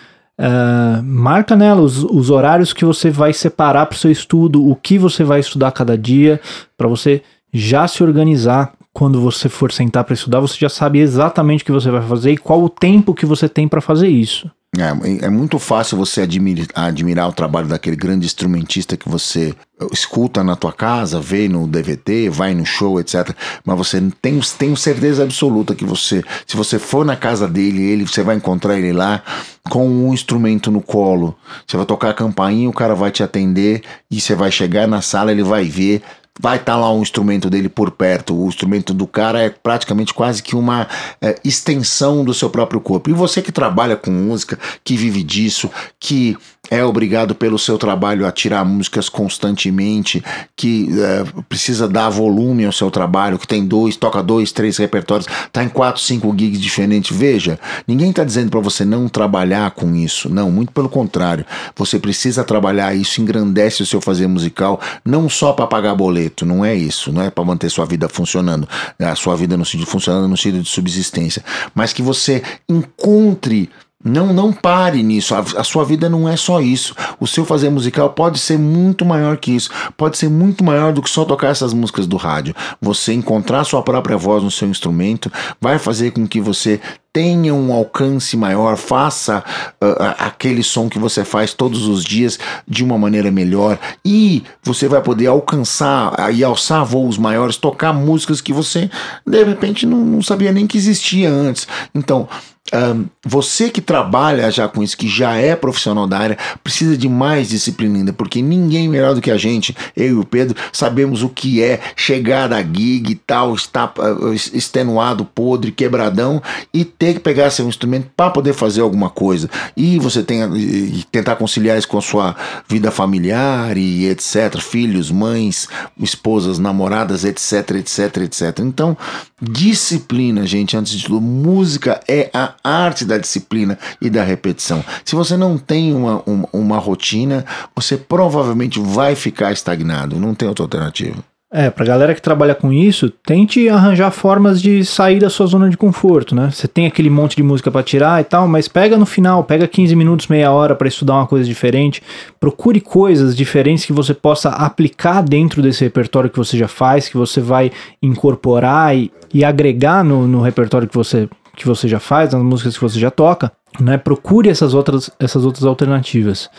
Uh, 0.41 1.03
marca 1.03 1.55
nela 1.55 1.81
os, 1.81 2.03
os, 2.03 2.31
horários 2.31 2.73
que 2.73 2.83
você 2.83 3.11
vai 3.11 3.31
separar 3.31 3.85
para 3.85 3.95
o 3.95 3.99
seu 3.99 4.09
estudo, 4.09 4.67
o 4.67 4.75
que 4.75 4.97
você 4.97 5.23
vai 5.23 5.39
estudar 5.39 5.71
cada 5.71 5.95
dia, 5.95 6.41
para 6.75 6.87
você 6.87 7.21
já 7.53 7.87
se 7.87 8.01
organizar. 8.01 8.73
Quando 8.91 9.21
você 9.21 9.47
for 9.47 9.71
sentar 9.71 10.03
para 10.03 10.15
estudar, 10.15 10.39
você 10.39 10.57
já 10.59 10.67
sabe 10.67 10.99
exatamente 10.99 11.61
o 11.61 11.65
que 11.65 11.71
você 11.71 11.91
vai 11.91 12.01
fazer 12.01 12.31
e 12.31 12.37
qual 12.37 12.61
o 12.61 12.69
tempo 12.69 13.13
que 13.13 13.25
você 13.25 13.47
tem 13.47 13.67
para 13.67 13.79
fazer 13.81 14.09
isso. 14.09 14.49
É, 14.77 15.25
é 15.25 15.29
muito 15.29 15.59
fácil 15.59 15.97
você 15.97 16.21
admir, 16.21 16.65
admirar 16.73 17.27
o 17.27 17.33
trabalho 17.33 17.67
daquele 17.67 17.97
grande 17.97 18.25
instrumentista 18.25 18.95
que 18.95 19.09
você 19.09 19.53
escuta 19.91 20.45
na 20.45 20.55
tua 20.55 20.71
casa, 20.71 21.19
vê 21.19 21.49
no 21.49 21.67
DVD, 21.67 22.29
vai 22.29 22.53
no 22.53 22.65
show, 22.65 22.97
etc. 22.97 23.35
Mas 23.65 23.77
você 23.77 24.01
tem, 24.21 24.39
tem 24.39 24.75
certeza 24.77 25.23
absoluta 25.23 25.75
que 25.75 25.83
você, 25.83 26.23
se 26.47 26.55
você 26.55 26.79
for 26.79 27.03
na 27.03 27.17
casa 27.17 27.49
dele, 27.49 27.83
ele, 27.83 28.07
você 28.07 28.23
vai 28.23 28.37
encontrar 28.37 28.77
ele 28.77 28.93
lá 28.93 29.21
com 29.69 29.85
um 29.85 30.13
instrumento 30.13 30.71
no 30.71 30.81
colo. 30.81 31.35
Você 31.67 31.75
vai 31.75 31.85
tocar 31.85 32.11
a 32.11 32.13
campainha, 32.13 32.69
o 32.69 32.73
cara 32.73 32.95
vai 32.95 33.11
te 33.11 33.21
atender 33.21 33.81
e 34.09 34.21
você 34.21 34.35
vai 34.35 34.51
chegar 34.51 34.87
na 34.87 35.01
sala, 35.01 35.33
ele 35.33 35.43
vai 35.43 35.65
ver 35.65 36.01
vai 36.39 36.57
estar 36.57 36.73
tá 36.73 36.77
lá 36.77 36.91
um 36.91 37.01
instrumento 37.01 37.49
dele 37.49 37.69
por 37.69 37.91
perto. 37.91 38.35
O 38.35 38.47
instrumento 38.47 38.93
do 38.93 39.05
cara 39.05 39.41
é 39.41 39.49
praticamente 39.49 40.13
quase 40.13 40.41
que 40.41 40.55
uma 40.55 40.87
é, 41.21 41.39
extensão 41.43 42.23
do 42.23 42.33
seu 42.33 42.49
próprio 42.49 42.79
corpo. 42.79 43.09
E 43.09 43.13
você 43.13 43.41
que 43.41 43.51
trabalha 43.51 43.95
com 43.95 44.11
música, 44.11 44.57
que 44.83 44.95
vive 44.95 45.23
disso, 45.23 45.69
que 45.99 46.37
é 46.69 46.85
obrigado 46.85 47.35
pelo 47.35 47.59
seu 47.59 47.77
trabalho 47.77 48.25
a 48.25 48.31
tirar 48.31 48.63
músicas 48.63 49.09
constantemente, 49.09 50.23
que 50.55 50.87
é, 50.97 51.43
precisa 51.49 51.85
dar 51.85 52.09
volume 52.09 52.65
ao 52.65 52.71
seu 52.71 52.89
trabalho, 52.89 53.37
que 53.37 53.47
tem 53.47 53.65
dois, 53.65 53.97
toca 53.97 54.23
dois, 54.23 54.53
três 54.53 54.77
repertórios, 54.77 55.27
tá 55.51 55.63
em 55.63 55.69
quatro, 55.69 56.01
cinco 56.01 56.33
gigs 56.37 56.61
diferentes. 56.61 57.15
Veja, 57.15 57.59
ninguém 57.85 58.11
está 58.11 58.23
dizendo 58.23 58.49
para 58.49 58.61
você 58.61 58.85
não 58.85 59.09
trabalhar 59.09 59.71
com 59.71 59.93
isso. 59.95 60.29
Não, 60.29 60.49
muito 60.49 60.71
pelo 60.71 60.87
contrário. 60.87 61.45
Você 61.75 61.99
precisa 61.99 62.41
trabalhar 62.43 62.95
isso, 62.95 63.21
engrandece 63.21 63.83
o 63.83 63.85
seu 63.85 63.99
fazer 63.99 64.27
musical, 64.27 64.79
não 65.03 65.27
só 65.27 65.51
para 65.51 65.67
pagar 65.67 65.93
boleto, 65.95 66.20
não 66.45 66.63
é 66.63 66.75
isso, 66.75 67.11
não 67.11 67.21
é 67.21 67.29
para 67.29 67.43
manter 67.43 67.69
sua 67.69 67.85
vida 67.85 68.07
funcionando, 68.09 68.67
a 68.99 69.15
sua 69.15 69.35
vida 69.35 69.55
no 69.57 69.65
sentido 69.65 69.87
funcionando 69.87 70.27
no 70.27 70.37
sentido 70.37 70.61
de 70.61 70.69
subsistência, 70.69 71.43
mas 71.73 71.93
que 71.93 72.01
você 72.01 72.43
encontre 72.67 73.69
não, 74.03 74.33
não 74.33 74.51
pare 74.51 75.03
nisso. 75.03 75.35
A, 75.35 75.39
a, 75.39 75.63
sua 75.63 75.85
vida 75.85 76.09
não 76.09 76.27
é 76.27 76.35
só 76.35 76.59
isso. 76.59 76.95
O 77.19 77.27
seu 77.27 77.45
fazer 77.45 77.69
musical 77.69 78.09
pode 78.09 78.39
ser 78.39 78.57
muito 78.57 79.05
maior 79.05 79.37
que 79.37 79.51
isso. 79.51 79.69
Pode 79.95 80.17
ser 80.17 80.29
muito 80.29 80.63
maior 80.63 80.91
do 80.91 81.01
que 81.01 81.09
só 81.09 81.23
tocar 81.25 81.49
essas 81.49 81.73
músicas 81.73 82.07
do 82.07 82.17
rádio. 82.17 82.55
Você 82.81 83.13
encontrar 83.13 83.63
sua 83.63 83.81
própria 83.83 84.17
voz 84.17 84.43
no 84.43 84.51
seu 84.51 84.67
instrumento 84.67 85.31
vai 85.59 85.77
fazer 85.77 86.11
com 86.11 86.27
que 86.27 86.41
você 86.41 86.79
tenha 87.13 87.53
um 87.53 87.73
alcance 87.73 88.37
maior, 88.37 88.77
faça 88.77 89.43
uh, 89.83 90.15
aquele 90.17 90.63
som 90.63 90.87
que 90.87 90.97
você 90.97 91.25
faz 91.25 91.53
todos 91.53 91.85
os 91.85 92.05
dias 92.05 92.39
de 92.65 92.85
uma 92.85 92.97
maneira 92.97 93.29
melhor 93.29 93.77
e 94.03 94.43
você 94.63 94.87
vai 94.87 95.01
poder 95.01 95.27
alcançar 95.27 96.33
e 96.33 96.41
alçar 96.41 96.85
voos 96.85 97.17
maiores, 97.17 97.57
tocar 97.57 97.91
músicas 97.91 98.39
que 98.39 98.53
você 98.53 98.89
de 99.27 99.43
repente 99.43 99.85
não, 99.85 99.97
não 99.97 100.21
sabia 100.21 100.53
nem 100.53 100.65
que 100.65 100.77
existia 100.77 101.29
antes. 101.29 101.67
Então, 101.93 102.29
um, 102.73 103.05
você 103.25 103.69
que 103.69 103.81
trabalha 103.81 104.49
já 104.49 104.67
com 104.67 104.81
isso, 104.81 104.97
que 104.97 105.07
já 105.07 105.35
é 105.35 105.55
profissional 105.55 106.07
da 106.07 106.17
área, 106.17 106.37
precisa 106.63 106.97
de 106.97 107.09
mais 107.09 107.49
disciplina 107.49 107.97
ainda, 107.97 108.13
porque 108.13 108.41
ninguém 108.41 108.87
melhor 108.87 109.13
do 109.13 109.21
que 109.21 109.29
a 109.29 109.37
gente, 109.37 109.75
eu 109.95 110.07
e 110.07 110.13
o 110.13 110.23
Pedro, 110.23 110.55
sabemos 110.71 111.21
o 111.21 111.27
que 111.27 111.61
é 111.61 111.81
chegar 111.95 112.47
da 112.47 112.61
gig 112.61 113.11
e 113.11 113.15
tal, 113.15 113.53
estar 113.53 113.93
uh, 113.97 114.33
extenuado, 114.33 115.25
podre, 115.25 115.71
quebradão 115.71 116.41
e 116.73 116.85
ter 116.85 117.15
que 117.15 117.19
pegar 117.19 117.49
seu 117.49 117.67
instrumento 117.67 118.09
para 118.15 118.31
poder 118.31 118.53
fazer 118.53 118.81
alguma 118.81 119.09
coisa. 119.09 119.49
E 119.75 119.99
você 119.99 120.23
tem 120.23 120.41
e 120.55 121.03
tentar 121.11 121.35
conciliar 121.35 121.77
isso 121.77 121.87
com 121.87 121.97
a 121.97 122.01
sua 122.01 122.35
vida 122.69 122.89
familiar 122.89 123.77
e 123.77 124.07
etc, 124.07 124.59
filhos, 124.61 125.11
mães, 125.11 125.67
esposas, 125.99 126.57
namoradas, 126.57 127.25
etc, 127.25 127.71
etc, 127.71 128.17
etc. 128.17 128.59
Então, 128.59 128.97
disciplina, 129.41 130.45
gente, 130.47 130.77
antes 130.77 130.93
de 130.93 131.03
tudo, 131.03 131.19
música 131.19 131.99
é 132.07 132.29
a 132.33 132.50
arte 132.63 133.05
da 133.05 133.17
disciplina 133.17 133.77
e 134.01 134.09
da 134.09 134.23
repetição. 134.23 134.83
Se 135.03 135.15
você 135.15 135.35
não 135.37 135.57
tem 135.57 135.93
uma, 135.93 136.21
uma, 136.25 136.47
uma 136.51 136.77
rotina, 136.77 137.45
você 137.75 137.97
provavelmente 137.97 138.79
vai 138.79 139.15
ficar 139.15 139.51
estagnado, 139.51 140.19
não 140.19 140.33
tem 140.33 140.47
outra 140.47 140.65
alternativa. 140.65 141.23
É, 141.53 141.69
pra 141.69 141.83
galera 141.83 142.15
que 142.15 142.21
trabalha 142.21 142.55
com 142.55 142.71
isso, 142.71 143.09
tente 143.09 143.67
arranjar 143.67 144.09
formas 144.09 144.61
de 144.61 144.85
sair 144.85 145.19
da 145.19 145.29
sua 145.29 145.45
zona 145.47 145.69
de 145.69 145.75
conforto, 145.75 146.33
né? 146.33 146.49
Você 146.49 146.65
tem 146.65 146.87
aquele 146.87 147.09
monte 147.09 147.35
de 147.35 147.43
música 147.43 147.69
para 147.69 147.83
tirar 147.83 148.21
e 148.21 148.23
tal, 148.23 148.47
mas 148.47 148.69
pega 148.69 148.97
no 148.97 149.05
final, 149.05 149.43
pega 149.43 149.67
15 149.67 149.93
minutos, 149.93 150.27
meia 150.27 150.49
hora 150.49 150.75
para 150.75 150.87
estudar 150.87 151.15
uma 151.15 151.27
coisa 151.27 151.45
diferente. 151.45 152.01
Procure 152.39 152.79
coisas 152.79 153.35
diferentes 153.35 153.83
que 153.83 153.91
você 153.91 154.13
possa 154.13 154.47
aplicar 154.47 155.21
dentro 155.21 155.61
desse 155.61 155.83
repertório 155.83 156.29
que 156.29 156.37
você 156.37 156.57
já 156.57 156.69
faz, 156.69 157.09
que 157.09 157.17
você 157.17 157.41
vai 157.41 157.69
incorporar 158.01 158.95
e, 158.95 159.11
e 159.33 159.43
agregar 159.43 160.05
no, 160.05 160.25
no 160.29 160.39
repertório 160.39 160.87
que 160.87 160.95
você 160.95 161.27
que 161.61 161.67
você 161.67 161.87
já 161.87 161.99
faz, 161.99 162.33
nas 162.33 162.43
músicas 162.43 162.75
que 162.75 162.83
você 162.83 162.99
já 162.99 163.11
toca, 163.11 163.51
né? 163.79 163.97
Procure 163.97 164.49
essas 164.49 164.73
outras, 164.73 165.09
essas 165.19 165.45
outras 165.45 165.65
alternativas. 165.65 166.49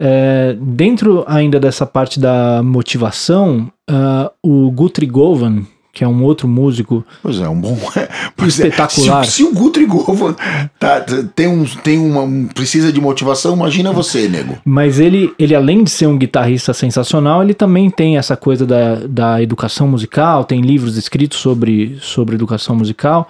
É, 0.00 0.56
dentro 0.60 1.24
ainda 1.26 1.58
dessa 1.58 1.84
parte 1.84 2.20
da 2.20 2.62
motivação, 2.62 3.70
uh, 3.90 4.30
o 4.42 4.70
Guthrie 4.70 5.08
Govan, 5.08 5.64
que 5.92 6.04
é 6.04 6.08
um 6.08 6.22
outro 6.22 6.46
músico. 6.46 7.04
Pois 7.20 7.40
é, 7.40 7.48
um 7.48 7.60
bom. 7.60 7.76
espetacular. 8.46 9.22
É, 9.22 9.26
se, 9.26 9.32
se, 9.32 9.42
o 9.42 9.52
Guthrie 9.52 9.86
Govan 9.86 10.36
tá, 10.78 11.00
tem, 11.34 11.48
um, 11.48 11.64
tem 11.64 11.98
uma, 11.98 12.22
um, 12.22 12.46
precisa 12.46 12.92
de 12.92 13.00
motivação, 13.00 13.56
imagina 13.56 13.90
você, 13.90 14.28
nego. 14.28 14.56
Mas 14.64 15.00
ele, 15.00 15.34
ele, 15.36 15.56
além 15.56 15.82
de 15.82 15.90
ser 15.90 16.06
um 16.06 16.16
guitarrista 16.16 16.72
sensacional, 16.72 17.42
ele 17.42 17.54
também 17.54 17.90
tem 17.90 18.16
essa 18.16 18.36
coisa 18.36 18.64
da, 18.64 18.94
da 19.08 19.42
educação 19.42 19.88
musical, 19.88 20.44
tem 20.44 20.60
livros 20.60 20.96
escritos 20.96 21.40
sobre, 21.40 21.98
sobre 22.00 22.36
educação 22.36 22.76
musical. 22.76 23.28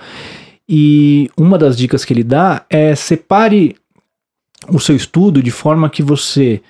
E 0.69 1.31
uma 1.37 1.57
das 1.57 1.77
dicas 1.77 2.05
que 2.05 2.13
ele 2.13 2.25
dá 2.25 2.65
é 2.69 2.95
separe 2.95 3.77
o 4.69 4.79
seu 4.79 4.95
estudo 4.95 5.43
de 5.43 5.51
forma 5.51 5.89
que 5.89 6.03
você 6.03 6.61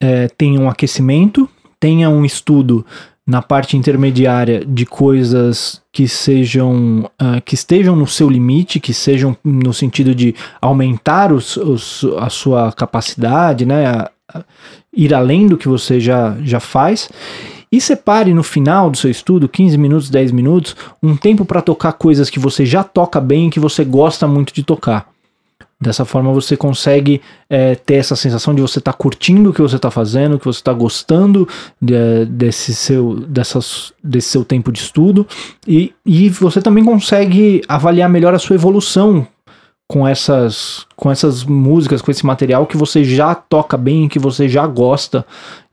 é, 0.00 0.28
tenha 0.28 0.60
um 0.60 0.68
aquecimento, 0.68 1.48
tenha 1.80 2.10
um 2.10 2.24
estudo 2.24 2.84
na 3.26 3.42
parte 3.42 3.76
intermediária 3.76 4.64
de 4.64 4.86
coisas 4.86 5.82
que 5.92 6.08
sejam 6.08 7.10
uh, 7.20 7.42
que 7.44 7.54
estejam 7.54 7.94
no 7.94 8.06
seu 8.06 8.28
limite, 8.28 8.80
que 8.80 8.94
sejam 8.94 9.36
no 9.44 9.72
sentido 9.74 10.14
de 10.14 10.34
aumentar 10.62 11.30
os, 11.30 11.58
os, 11.58 12.04
a 12.18 12.30
sua 12.30 12.72
capacidade, 12.72 13.66
né, 13.66 13.86
a, 13.86 14.10
a 14.32 14.44
ir 14.90 15.12
além 15.12 15.46
do 15.46 15.58
que 15.58 15.68
você 15.68 16.00
já, 16.00 16.38
já 16.42 16.58
faz 16.58 17.10
e 17.70 17.80
separe 17.80 18.32
no 18.32 18.42
final 18.42 18.90
do 18.90 18.96
seu 18.96 19.10
estudo, 19.10 19.48
15 19.48 19.76
minutos, 19.78 20.10
10 20.10 20.32
minutos, 20.32 20.76
um 21.02 21.16
tempo 21.16 21.44
para 21.44 21.62
tocar 21.62 21.92
coisas 21.92 22.30
que 22.30 22.38
você 22.38 22.64
já 22.64 22.82
toca 22.82 23.20
bem 23.20 23.48
e 23.48 23.50
que 23.50 23.60
você 23.60 23.84
gosta 23.84 24.26
muito 24.26 24.52
de 24.52 24.62
tocar. 24.62 25.08
Dessa 25.80 26.04
forma 26.04 26.32
você 26.32 26.56
consegue 26.56 27.20
é, 27.48 27.76
ter 27.76 27.94
essa 27.94 28.16
sensação 28.16 28.52
de 28.52 28.60
você 28.60 28.80
estar 28.80 28.92
tá 28.92 28.98
curtindo 28.98 29.50
o 29.50 29.52
que 29.52 29.62
você 29.62 29.76
está 29.76 29.92
fazendo, 29.92 30.36
que 30.36 30.44
você 30.44 30.58
está 30.58 30.72
gostando 30.72 31.46
de, 31.80 32.24
desse, 32.24 32.74
seu, 32.74 33.14
dessas, 33.14 33.92
desse 34.02 34.28
seu 34.28 34.44
tempo 34.44 34.72
de 34.72 34.80
estudo 34.80 35.24
e, 35.68 35.94
e 36.04 36.30
você 36.30 36.60
também 36.60 36.84
consegue 36.84 37.62
avaliar 37.68 38.10
melhor 38.10 38.34
a 38.34 38.40
sua 38.40 38.56
evolução 38.56 39.24
com 39.86 40.06
essas, 40.06 40.84
com 40.96 41.10
essas 41.10 41.44
músicas, 41.44 42.02
com 42.02 42.10
esse 42.10 42.26
material 42.26 42.66
que 42.66 42.76
você 42.76 43.02
já 43.02 43.34
toca 43.34 43.76
bem, 43.76 44.08
que 44.08 44.18
você 44.18 44.48
já 44.48 44.66
gosta 44.66 45.24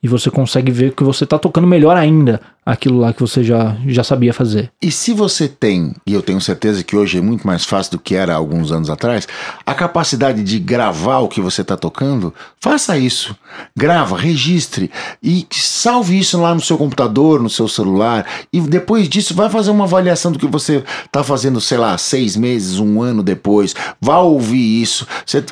e 0.02 0.08
você 0.08 0.30
consegue 0.30 0.72
ver 0.72 0.94
que 0.94 1.04
você 1.04 1.24
está 1.24 1.38
tocando 1.40 1.68
melhor 1.68 1.98
ainda 1.98 2.42
aquilo 2.66 3.00
lá 3.00 3.14
que 3.14 3.22
você 3.22 3.44
já, 3.44 3.78
já 3.86 4.04
sabia 4.04 4.34
fazer. 4.34 4.72
E 4.82 4.92
se 4.92 5.14
você 5.14 5.48
tem, 5.48 5.94
e 6.06 6.14
eu 6.14 6.22
tenho 6.22 6.42
certeza 6.42 6.84
que 6.84 6.96
hoje 6.96 7.20
é 7.20 7.22
muito 7.22 7.46
mais 7.46 7.64
fácil 7.64 7.92
do 7.92 8.00
que 8.00 8.16
era 8.16 8.34
alguns 8.34 8.72
anos 8.72 8.90
atrás, 8.90 9.28
a 9.64 9.74
capacidade 9.74 10.44
de 10.44 10.58
gravar 10.58 11.20
o 11.20 11.28
que 11.28 11.40
você 11.40 11.62
está 11.62 11.78
tocando, 11.78 12.34
faça 12.60 12.98
isso. 12.98 13.36
Grava, 13.78 14.18
registre 14.18 14.90
e 15.22 15.46
salve 15.52 16.18
isso 16.18 16.42
lá 16.42 16.56
no 16.56 16.62
seu 16.62 16.78
computador, 16.78 17.40
no 17.40 17.50
seu 17.50 17.68
celular. 17.68 18.26
E 18.52 18.60
depois 18.60 19.08
disso, 19.08 19.36
vai 19.36 19.50
fazer 19.50 19.70
uma 19.70 19.84
avaliação 19.84 20.32
do 20.32 20.40
que 20.40 20.48
você 20.48 20.84
está 21.06 21.24
fazendo, 21.24 21.62
sei 21.62 21.78
lá, 21.78 21.96
seis 22.00 22.36
meses, 22.36 22.80
um 22.80 23.02
ano 23.02 23.22
depois. 23.22 23.76
Vá 24.02 24.18
ouvir 24.18 24.82
isso. 24.82 25.08
Você, 25.24 25.46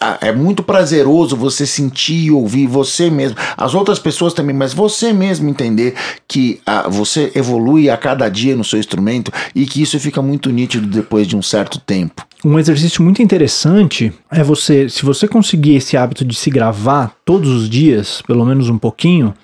ah, 0.00 0.18
é 0.20 0.30
muito 0.32 0.62
prazeroso 0.62 1.36
você 1.36 1.66
sentir 1.66 2.26
e 2.26 2.30
ouvir 2.30 2.68
você 2.68 3.10
mesmo. 3.10 3.36
As 3.56 3.72
outras 3.82 3.98
pessoas 3.98 4.32
também, 4.32 4.54
mas 4.54 4.72
você 4.72 5.12
mesmo 5.12 5.48
entender 5.48 5.94
que 6.26 6.60
a, 6.64 6.88
você 6.88 7.32
evolui 7.34 7.90
a 7.90 7.96
cada 7.96 8.28
dia 8.28 8.56
no 8.56 8.64
seu 8.64 8.78
instrumento 8.78 9.30
e 9.54 9.66
que 9.66 9.82
isso 9.82 9.98
fica 9.98 10.22
muito 10.22 10.50
nítido 10.50 10.86
depois 10.86 11.26
de 11.26 11.36
um 11.36 11.42
certo 11.42 11.78
tempo. 11.78 12.24
Um 12.44 12.58
exercício 12.58 13.02
muito 13.02 13.22
interessante 13.22 14.12
é 14.30 14.42
você, 14.42 14.88
se 14.88 15.04
você 15.04 15.28
conseguir 15.28 15.76
esse 15.76 15.96
hábito 15.96 16.24
de 16.24 16.34
se 16.34 16.50
gravar 16.50 17.14
todos 17.24 17.50
os 17.50 17.68
dias, 17.68 18.22
pelo 18.22 18.44
menos 18.44 18.68
um 18.68 18.78
pouquinho, 18.78 19.34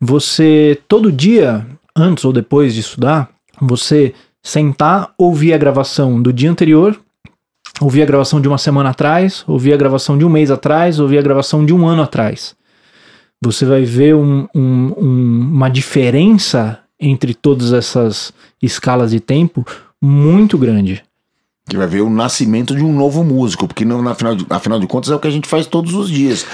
você 0.00 0.80
todo 0.88 1.12
dia, 1.12 1.66
antes 1.94 2.24
ou 2.24 2.32
depois 2.32 2.74
de 2.74 2.80
estudar, 2.80 3.28
você 3.60 4.14
sentar, 4.42 5.12
ouvir 5.18 5.52
a 5.52 5.58
gravação 5.58 6.20
do 6.20 6.32
dia 6.32 6.50
anterior, 6.50 6.98
ouvir 7.80 8.02
a 8.02 8.06
gravação 8.06 8.40
de 8.40 8.48
uma 8.48 8.58
semana 8.58 8.90
atrás, 8.90 9.44
ouvir 9.46 9.72
a 9.72 9.76
gravação 9.76 10.16
de 10.16 10.24
um 10.24 10.28
mês 10.28 10.50
atrás, 10.50 10.98
ouvir 10.98 11.18
a 11.18 11.22
gravação 11.22 11.64
de 11.64 11.72
um 11.72 11.86
ano 11.86 12.02
atrás 12.02 12.54
você 13.44 13.64
vai 13.64 13.84
ver 13.84 14.14
um, 14.14 14.48
um, 14.54 14.92
um, 14.96 15.40
uma 15.52 15.68
diferença 15.68 16.80
entre 16.98 17.34
todas 17.34 17.72
essas 17.72 18.32
escalas 18.62 19.10
de 19.10 19.20
tempo 19.20 19.66
muito 20.00 20.56
grande. 20.56 21.02
Que 21.66 21.78
vai 21.78 21.86
ver 21.86 22.02
o 22.02 22.10
nascimento 22.10 22.76
de 22.76 22.84
um 22.84 22.92
novo 22.92 23.24
músico, 23.24 23.66
porque 23.66 23.86
no, 23.86 24.06
afinal, 24.06 24.34
de, 24.34 24.44
afinal 24.50 24.78
de 24.78 24.86
contas 24.86 25.10
é 25.10 25.14
o 25.14 25.18
que 25.18 25.26
a 25.26 25.30
gente 25.30 25.48
faz 25.48 25.66
todos 25.66 25.94
os 25.94 26.10
dias. 26.10 26.44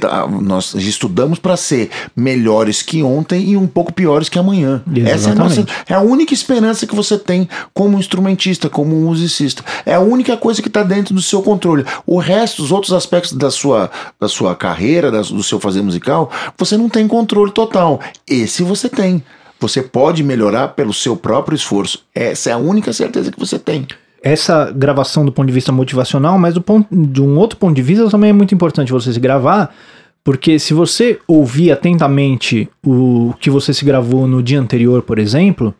Tá, 0.00 0.26
nós 0.26 0.74
estudamos 0.74 1.38
para 1.38 1.56
ser 1.56 1.90
melhores 2.16 2.82
que 2.82 3.00
ontem 3.00 3.50
e 3.50 3.56
um 3.56 3.68
pouco 3.68 3.92
piores 3.92 4.28
que 4.28 4.36
amanhã. 4.36 4.82
Exatamente. 4.84 5.10
Essa 5.10 5.28
é 5.28 5.32
a, 5.32 5.34
nossa, 5.36 5.66
é 5.90 5.94
a 5.94 6.00
única 6.00 6.34
esperança 6.34 6.88
que 6.88 6.94
você 6.96 7.16
tem 7.16 7.48
como 7.72 8.00
instrumentista, 8.00 8.68
como 8.68 8.96
musicista. 8.96 9.64
É 9.86 9.94
a 9.94 10.00
única 10.00 10.36
coisa 10.36 10.60
que 10.60 10.66
está 10.66 10.82
dentro 10.82 11.14
do 11.14 11.22
seu 11.22 11.40
controle. 11.40 11.84
O 12.04 12.18
resto, 12.18 12.60
os 12.60 12.72
outros 12.72 12.92
aspectos 12.92 13.34
da 13.34 13.52
sua, 13.52 13.88
da 14.18 14.28
sua 14.28 14.56
carreira, 14.56 15.08
da, 15.08 15.20
do 15.20 15.42
seu 15.44 15.60
fazer 15.60 15.82
musical, 15.82 16.32
você 16.58 16.76
não 16.76 16.88
tem 16.88 17.06
controle 17.06 17.52
total. 17.52 18.00
Esse 18.26 18.64
você 18.64 18.88
tem. 18.88 19.22
Você 19.60 19.82
pode 19.82 20.24
melhorar 20.24 20.68
pelo 20.68 20.92
seu 20.92 21.16
próprio 21.16 21.54
esforço. 21.54 22.04
Essa 22.12 22.50
é 22.50 22.52
a 22.52 22.58
única 22.58 22.92
certeza 22.92 23.30
que 23.30 23.38
você 23.38 23.56
tem 23.56 23.86
essa 24.28 24.70
gravação 24.70 25.24
do 25.24 25.32
ponto 25.32 25.46
de 25.46 25.52
vista 25.52 25.72
motivacional, 25.72 26.38
mas 26.38 26.54
do 26.54 26.60
ponto, 26.60 26.88
de 26.90 27.22
um 27.22 27.36
outro 27.38 27.58
ponto 27.58 27.74
de 27.74 27.82
vista 27.82 28.08
também 28.10 28.30
é 28.30 28.32
muito 28.32 28.54
importante 28.54 28.92
você 28.92 29.12
se 29.12 29.20
gravar, 29.20 29.74
porque 30.22 30.58
se 30.58 30.74
você 30.74 31.18
ouvir 31.26 31.72
atentamente 31.72 32.68
o 32.84 33.34
que 33.40 33.48
você 33.48 33.72
se 33.72 33.84
gravou 33.84 34.26
no 34.26 34.42
dia 34.42 34.60
anterior, 34.60 35.02
por 35.02 35.18
exemplo, 35.18 35.74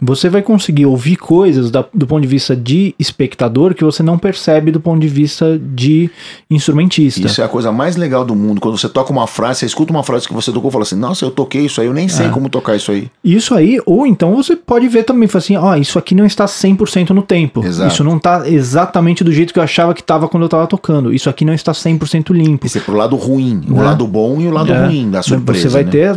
você 0.00 0.28
vai 0.28 0.42
conseguir 0.42 0.84
ouvir 0.84 1.16
coisas 1.16 1.70
da, 1.70 1.84
do 1.92 2.06
ponto 2.06 2.20
de 2.20 2.28
vista 2.28 2.54
de 2.54 2.94
espectador 2.98 3.74
que 3.74 3.82
você 3.82 4.02
não 4.02 4.18
percebe 4.18 4.70
do 4.70 4.78
ponto 4.78 5.00
de 5.00 5.08
vista 5.08 5.58
de 5.58 6.10
instrumentista. 6.50 7.26
Isso 7.26 7.40
é 7.40 7.44
a 7.44 7.48
coisa 7.48 7.72
mais 7.72 7.96
legal 7.96 8.24
do 8.24 8.34
mundo. 8.34 8.60
Quando 8.60 8.76
você 8.76 8.88
toca 8.88 9.10
uma 9.10 9.26
frase, 9.26 9.60
você 9.60 9.66
escuta 9.66 9.92
uma 9.92 10.02
frase 10.02 10.28
que 10.28 10.34
você 10.34 10.52
tocou 10.52 10.68
e 10.68 10.72
fala 10.72 10.82
assim: 10.82 10.96
Nossa, 10.96 11.24
eu 11.24 11.30
toquei 11.30 11.64
isso 11.64 11.80
aí, 11.80 11.86
eu 11.86 11.94
nem 11.94 12.08
sei 12.08 12.26
é. 12.26 12.28
como 12.28 12.50
tocar 12.50 12.76
isso 12.76 12.92
aí. 12.92 13.10
Isso 13.24 13.54
aí, 13.54 13.80
ou 13.86 14.06
então 14.06 14.36
você 14.36 14.54
pode 14.54 14.86
ver 14.86 15.04
também, 15.04 15.28
falar 15.28 15.38
assim: 15.38 15.56
Ó, 15.56 15.70
oh, 15.70 15.76
isso 15.76 15.98
aqui 15.98 16.14
não 16.14 16.26
está 16.26 16.44
100% 16.44 17.10
no 17.10 17.22
tempo. 17.22 17.64
Exato. 17.64 17.92
Isso 17.92 18.04
não 18.04 18.18
está 18.18 18.46
exatamente 18.48 19.24
do 19.24 19.32
jeito 19.32 19.52
que 19.52 19.58
eu 19.58 19.62
achava 19.62 19.94
que 19.94 20.02
estava 20.02 20.28
quando 20.28 20.42
eu 20.42 20.46
estava 20.48 20.66
tocando. 20.66 21.12
Isso 21.12 21.30
aqui 21.30 21.44
não 21.44 21.54
está 21.54 21.72
100% 21.72 22.32
limpo. 22.32 22.66
Isso 22.66 22.76
é 22.76 22.80
pro 22.82 22.94
lado 22.94 23.16
ruim, 23.16 23.62
o 23.70 23.80
é. 23.80 23.84
lado 23.84 24.06
bom 24.06 24.40
e 24.40 24.46
o 24.46 24.50
lado 24.50 24.70
é. 24.72 24.86
ruim 24.86 25.10
da 25.10 25.22
surpresa. 25.22 25.62
Você 25.62 25.68
vai 25.68 25.84
né? 25.84 25.90
ter. 25.90 26.16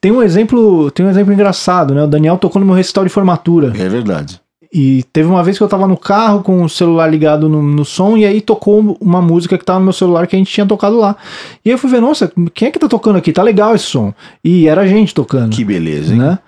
Tem 0.00 0.10
um 0.10 0.22
exemplo, 0.22 0.90
tem 0.90 1.06
um 1.06 1.10
exemplo 1.10 1.32
engraçado, 1.32 1.94
né? 1.94 2.02
O 2.02 2.08
Daniel 2.08 2.36
tocou 2.36 2.58
no 2.58 2.66
meu 2.66 2.74
recital 2.74 3.04
de 3.04 3.10
formatura. 3.20 3.72
É 3.76 3.88
verdade. 3.88 4.40
E 4.72 5.04
teve 5.12 5.28
uma 5.28 5.42
vez 5.42 5.58
que 5.58 5.64
eu 5.64 5.68
tava 5.68 5.88
no 5.88 5.96
carro 5.96 6.42
com 6.42 6.62
o 6.62 6.68
celular 6.68 7.08
ligado 7.08 7.48
no, 7.48 7.60
no, 7.60 7.84
som 7.84 8.16
e 8.16 8.24
aí 8.24 8.40
tocou 8.40 8.96
uma 9.00 9.20
música 9.20 9.58
que 9.58 9.64
tava 9.64 9.80
no 9.80 9.86
meu 9.86 9.92
celular 9.92 10.28
que 10.28 10.36
a 10.36 10.38
gente 10.38 10.52
tinha 10.52 10.64
tocado 10.64 10.96
lá. 10.96 11.16
E 11.64 11.70
aí 11.70 11.74
eu 11.74 11.78
fui 11.78 11.90
ver, 11.90 12.00
nossa, 12.00 12.32
quem 12.54 12.68
é 12.68 12.70
que 12.70 12.78
tá 12.78 12.86
tocando 12.86 13.16
aqui? 13.16 13.32
Tá 13.32 13.42
legal 13.42 13.74
esse 13.74 13.86
som. 13.86 14.14
E 14.44 14.68
era 14.68 14.82
a 14.82 14.86
gente 14.86 15.12
tocando. 15.12 15.50
Que 15.50 15.64
beleza, 15.64 16.12
hein? 16.12 16.20
Né? 16.20 16.38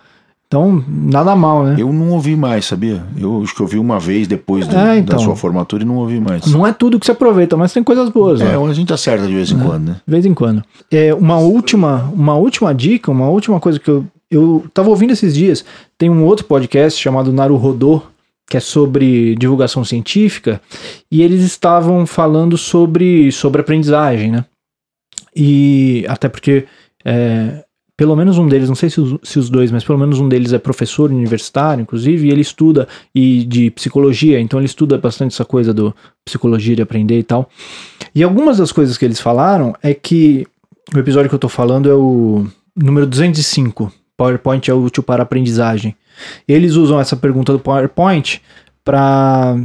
Então, 0.46 0.84
nada 0.86 1.34
mal, 1.34 1.64
né? 1.64 1.76
Eu 1.78 1.90
não 1.92 2.10
ouvi 2.10 2.36
mais, 2.36 2.66
sabia? 2.66 3.02
Eu 3.18 3.42
acho 3.42 3.54
que 3.54 3.62
ouvi 3.62 3.78
uma 3.78 3.98
vez 3.98 4.28
depois 4.28 4.68
do, 4.68 4.76
é, 4.76 4.98
então, 4.98 5.16
da 5.16 5.24
sua 5.24 5.34
formatura 5.34 5.82
e 5.82 5.86
não 5.86 5.96
ouvi 5.96 6.20
mais. 6.20 6.44
Não 6.44 6.66
é 6.66 6.74
tudo 6.74 7.00
que 7.00 7.06
você 7.06 7.12
aproveita, 7.12 7.56
mas 7.56 7.72
tem 7.72 7.82
coisas 7.82 8.10
boas. 8.10 8.38
É, 8.40 8.44
né? 8.44 8.62
a 8.62 8.72
gente 8.74 8.92
acerta 8.92 9.26
de 9.26 9.32
vez 9.32 9.50
em 9.50 9.58
é, 9.58 9.64
quando, 9.64 9.84
né? 9.86 9.96
De 10.06 10.10
vez 10.12 10.26
em 10.26 10.34
quando. 10.34 10.62
É, 10.90 11.14
uma, 11.14 11.38
última, 11.38 12.10
uma 12.14 12.34
última 12.34 12.74
dica, 12.74 13.10
uma 13.10 13.30
última 13.30 13.58
coisa 13.58 13.80
que 13.80 13.88
eu, 13.88 14.04
eu 14.32 14.64
tava 14.72 14.88
ouvindo 14.88 15.12
esses 15.12 15.34
dias, 15.34 15.64
tem 15.98 16.08
um 16.08 16.24
outro 16.24 16.46
podcast 16.46 16.98
chamado 16.98 17.32
Naru 17.32 17.56
Rodô, 17.56 18.02
que 18.48 18.56
é 18.56 18.60
sobre 18.60 19.36
divulgação 19.36 19.84
científica, 19.84 20.60
e 21.10 21.22
eles 21.22 21.42
estavam 21.42 22.06
falando 22.06 22.56
sobre, 22.56 23.30
sobre 23.30 23.60
aprendizagem, 23.60 24.30
né? 24.30 24.44
E 25.36 26.04
até 26.08 26.28
porque, 26.28 26.64
é, 27.04 27.64
pelo 27.96 28.16
menos 28.16 28.38
um 28.38 28.48
deles, 28.48 28.68
não 28.68 28.74
sei 28.74 28.88
se 28.90 29.00
os, 29.00 29.16
se 29.22 29.38
os, 29.38 29.50
dois, 29.50 29.70
mas 29.70 29.84
pelo 29.84 29.98
menos 29.98 30.18
um 30.18 30.28
deles 30.28 30.52
é 30.52 30.58
professor 30.58 31.10
universitário, 31.10 31.82
inclusive, 31.82 32.26
e 32.28 32.30
ele 32.30 32.40
estuda 32.40 32.88
e 33.14 33.44
de 33.44 33.70
psicologia, 33.70 34.40
então 34.40 34.58
ele 34.58 34.66
estuda 34.66 34.98
bastante 34.98 35.32
essa 35.32 35.44
coisa 35.44 35.72
do 35.72 35.94
psicologia 36.24 36.76
de 36.76 36.82
aprender 36.82 37.18
e 37.18 37.22
tal. 37.22 37.48
E 38.14 38.22
algumas 38.22 38.58
das 38.58 38.72
coisas 38.72 38.96
que 38.96 39.04
eles 39.04 39.20
falaram 39.20 39.74
é 39.82 39.94
que 39.94 40.46
o 40.94 40.98
episódio 40.98 41.28
que 41.28 41.34
eu 41.34 41.38
tô 41.38 41.48
falando 41.48 41.88
é 41.88 41.94
o 41.94 42.46
número 42.76 43.06
205, 43.06 43.92
PowerPoint 44.16 44.70
é 44.70 44.74
útil 44.74 45.02
para 45.02 45.22
aprendizagem. 45.22 45.96
Eles 46.46 46.74
usam 46.74 47.00
essa 47.00 47.16
pergunta 47.16 47.52
do 47.52 47.58
PowerPoint 47.58 48.40
para 48.84 49.56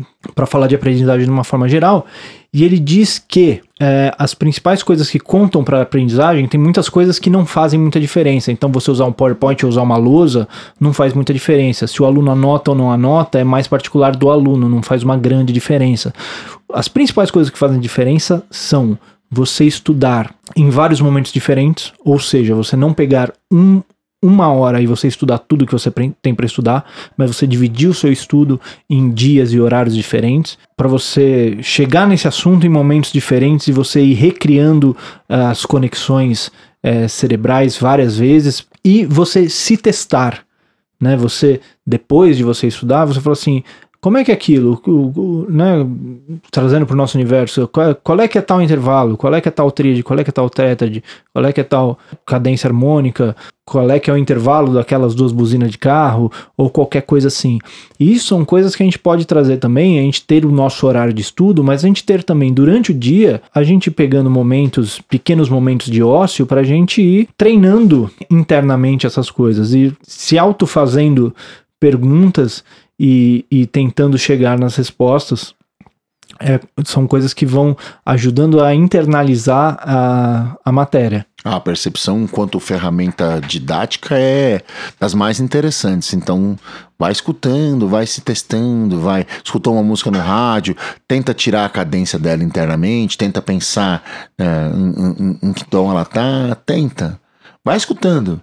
falar 0.46 0.68
de 0.68 0.76
aprendizagem 0.76 1.26
de 1.26 1.32
uma 1.32 1.44
forma 1.44 1.68
geral, 1.68 2.06
e 2.54 2.64
ele 2.64 2.80
diz 2.80 3.18
que 3.20 3.62
é, 3.80 4.14
as 4.18 4.34
principais 4.34 4.82
coisas 4.82 5.10
que 5.10 5.20
contam 5.20 5.64
para 5.64 5.80
a 5.80 5.82
aprendizagem 5.82 6.48
tem 6.48 6.60
muitas 6.60 6.88
coisas 6.88 7.20
que 7.20 7.30
não 7.30 7.46
fazem 7.46 7.80
muita 7.80 8.00
diferença. 8.00 8.52
Então, 8.52 8.72
você 8.72 8.90
usar 8.90 9.06
um 9.06 9.12
PowerPoint 9.12 9.64
ou 9.66 9.70
usar 9.70 9.82
uma 9.82 9.98
lousa 9.98 10.48
não 10.80 10.94
faz 10.94 11.14
muita 11.14 11.34
diferença. 11.34 11.88
Se 11.88 12.02
o 12.02 12.06
aluno 12.06 12.32
anota 12.32 12.72
ou 12.72 12.78
não 12.78 12.92
anota, 12.92 13.40
é 13.40 13.44
mais 13.44 13.68
particular 13.68 14.16
do 14.16 14.30
aluno, 14.30 14.70
não 14.70 14.82
faz 14.82 15.04
uma 15.04 15.18
grande 15.18 15.52
diferença. 15.52 16.14
As 16.74 16.88
principais 16.88 17.30
coisas 17.30 17.52
que 17.52 17.60
fazem 17.60 17.80
diferença 17.80 18.44
são 18.50 18.98
você 19.30 19.66
estudar 19.66 20.34
em 20.56 20.70
vários 20.70 21.02
momentos 21.02 21.34
diferentes, 21.34 21.92
ou 22.04 22.18
seja, 22.20 22.56
você 22.56 22.76
não 22.76 22.94
pegar 22.94 23.34
um 23.52 23.82
uma 24.22 24.52
hora 24.52 24.82
e 24.82 24.88
você 24.88 25.08
estudar 25.08 25.38
tudo 25.38 25.66
que 25.66 25.72
você 25.72 25.92
tem 26.22 26.34
para 26.34 26.46
estudar, 26.46 26.86
mas 27.16 27.36
você 27.36 27.46
dividir 27.46 27.88
o 27.88 27.94
seu 27.94 28.12
estudo 28.12 28.60
em 28.90 29.12
dias 29.12 29.54
e 29.54 29.60
horários 29.60 29.96
diferentes, 29.96 30.58
para 30.76 30.88
você 30.88 31.58
chegar 31.62 32.08
nesse 32.08 32.28
assunto 32.28 32.66
em 32.66 32.70
momentos 32.70 33.12
diferentes 33.12 33.68
e 33.68 33.72
você 33.72 34.02
ir 34.02 34.16
recriando 34.16 34.92
uh, 35.30 35.50
as 35.50 35.66
conexões 35.66 36.48
uh, 36.48 37.08
cerebrais 37.08 37.78
várias 37.78 38.18
vezes 38.18 38.66
e 38.84 39.06
você 39.06 39.50
se 39.50 39.78
testar, 39.78 40.44
né? 41.00 41.16
Você 41.16 41.62
depois 41.86 42.38
de 42.38 42.44
você 42.44 42.68
estudar, 42.68 43.06
você 43.06 43.22
fala 43.22 43.34
assim, 43.34 43.64
como 44.00 44.18
é 44.18 44.24
que 44.24 44.32
é 44.32 44.34
aquilo, 44.34 44.82
o, 44.86 44.92
o, 44.92 45.48
né, 45.50 45.86
trazendo 46.52 46.86
para 46.86 46.94
o 46.94 46.98
nosso 46.98 47.18
universo, 47.18 47.68
qual, 47.68 47.96
qual, 47.96 48.20
é 48.22 48.28
que 48.28 48.38
é 48.38 48.42
tal 48.42 48.62
intervalo, 48.62 49.18
qual 49.18 49.34
é 49.34 49.42
que 49.42 49.48
é 49.48 49.52
tal 49.52 49.72
tríade, 49.72 50.04
qual 50.04 50.20
é 50.20 50.24
que 50.24 50.30
é 50.30 50.34
tal 50.34 50.50
tétrade, 50.50 51.04
qual 51.34 51.46
é 51.46 51.52
que 51.52 51.62
é 51.62 51.64
tal 51.64 51.98
cadência 52.26 52.68
harmônica, 52.68 53.36
qual 53.66 53.90
é 53.90 54.00
que 54.00 54.10
é 54.10 54.14
o 54.14 54.18
intervalo 54.18 54.74
daquelas 54.74 55.14
duas 55.14 55.32
buzinas 55.32 55.72
de 55.72 55.78
carro, 55.78 56.32
ou 56.56 56.70
qualquer 56.70 57.02
coisa 57.02 57.28
assim. 57.28 57.58
E 58.00 58.14
isso 58.14 58.28
são 58.28 58.46
coisas 58.46 58.76
que 58.76 58.84
a 58.84 58.86
gente 58.86 59.00
pode 59.00 59.26
trazer 59.26 59.58
também, 59.58 60.00
a 60.00 60.04
gente 60.04 60.22
ter 60.22 60.46
o 60.46 60.52
nosso 60.52 60.88
horário 60.88 61.14
de 61.14 61.22
estudo, 61.22 61.64
mas 61.64 61.84
a 61.84 61.88
gente 61.88 62.04
ter 62.04 62.24
também 62.24 62.54
durante 62.54 62.92
o 62.92 62.94
dia, 62.94 63.42
a 63.54 63.64
gente 63.64 63.92
pegando 63.92 64.30
momentos, 64.30 65.02
pequenos 65.02 65.50
momentos 65.50 65.92
de 65.92 66.02
ócio, 66.02 66.46
para 66.46 66.62
a 66.62 66.64
gente 66.64 67.02
ir 67.02 67.28
treinando 67.38 68.10
internamente 68.32 69.06
essas 69.06 69.30
coisas. 69.30 69.74
E 69.74 69.92
se 70.02 70.38
autofazendo 70.38 71.36
perguntas 71.80 72.64
e, 73.00 73.46
e 73.50 73.66
tentando 73.66 74.18
chegar 74.18 74.58
nas 74.58 74.76
respostas. 74.76 75.56
É, 76.40 76.60
são 76.86 77.08
coisas 77.08 77.34
que 77.34 77.46
vão 77.46 77.76
ajudando 78.06 78.62
a 78.62 78.76
internalizar 78.76 79.78
a, 79.80 80.58
a 80.64 80.72
matéria. 80.72 81.26
A 81.44 81.60
percepção 81.60 82.22
enquanto 82.22 82.60
ferramenta 82.60 83.42
didática 83.48 84.16
é 84.20 84.62
das 85.00 85.16
mais 85.16 85.40
interessantes. 85.40 86.14
Então, 86.14 86.58
Vai 87.00 87.12
escutando, 87.12 87.88
vai 87.88 88.08
se 88.08 88.22
testando, 88.22 89.00
vai. 89.00 89.26
Escutou 89.44 89.74
uma 89.74 89.84
música 89.84 90.10
no 90.10 90.18
rádio, 90.18 90.76
tenta 91.08 91.32
tirar 91.32 91.66
a 91.66 91.70
cadência 91.70 92.18
dela 92.18 92.44
internamente, 92.44 93.18
tenta 93.18 93.40
pensar 93.40 94.04
é, 94.38 94.44
em, 94.74 95.24
em, 95.24 95.40
em 95.44 95.54
que 95.54 95.64
tom 95.64 95.92
ela 95.92 96.04
tá, 96.04 96.58
tenta. 96.66 97.20
Vai 97.64 97.78
escutando. 97.78 98.42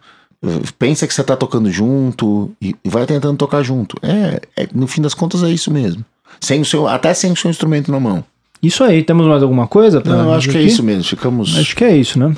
Pensa 0.79 1.07
que 1.07 1.15
você 1.15 1.23
tá 1.23 1.37
tocando 1.37 1.71
junto 1.71 2.51
e 2.61 2.75
vai 2.85 3.07
tentando 3.07 3.37
tocar 3.37 3.63
junto. 3.63 3.97
É, 4.03 4.41
é, 4.57 4.69
no 4.75 4.87
fim 4.87 5.01
das 5.01 5.15
contas 5.15 5.43
é 5.43 5.51
isso 5.51 5.71
mesmo. 5.71 6.05
Sem 6.41 6.61
o 6.61 6.65
seu, 6.65 6.87
até 6.87 7.15
sem 7.15 7.33
o 7.33 7.37
seu 7.37 7.51
instrumento 7.51 7.91
na 7.91 8.01
mão. 8.01 8.25
Isso 8.63 8.83
aí, 8.83 9.03
temos 9.03 9.27
mais 9.27 9.43
alguma 9.43 9.67
coisa? 9.67 10.03
Não, 10.05 10.25
eu 10.25 10.33
acho 10.33 10.49
que 10.49 10.57
é 10.57 10.63
isso 10.63 10.83
mesmo. 10.83 11.05
Ficamos. 11.05 11.57
Acho 11.57 11.77
que 11.77 11.85
é 11.85 11.97
isso, 11.97 12.19
né? 12.19 12.35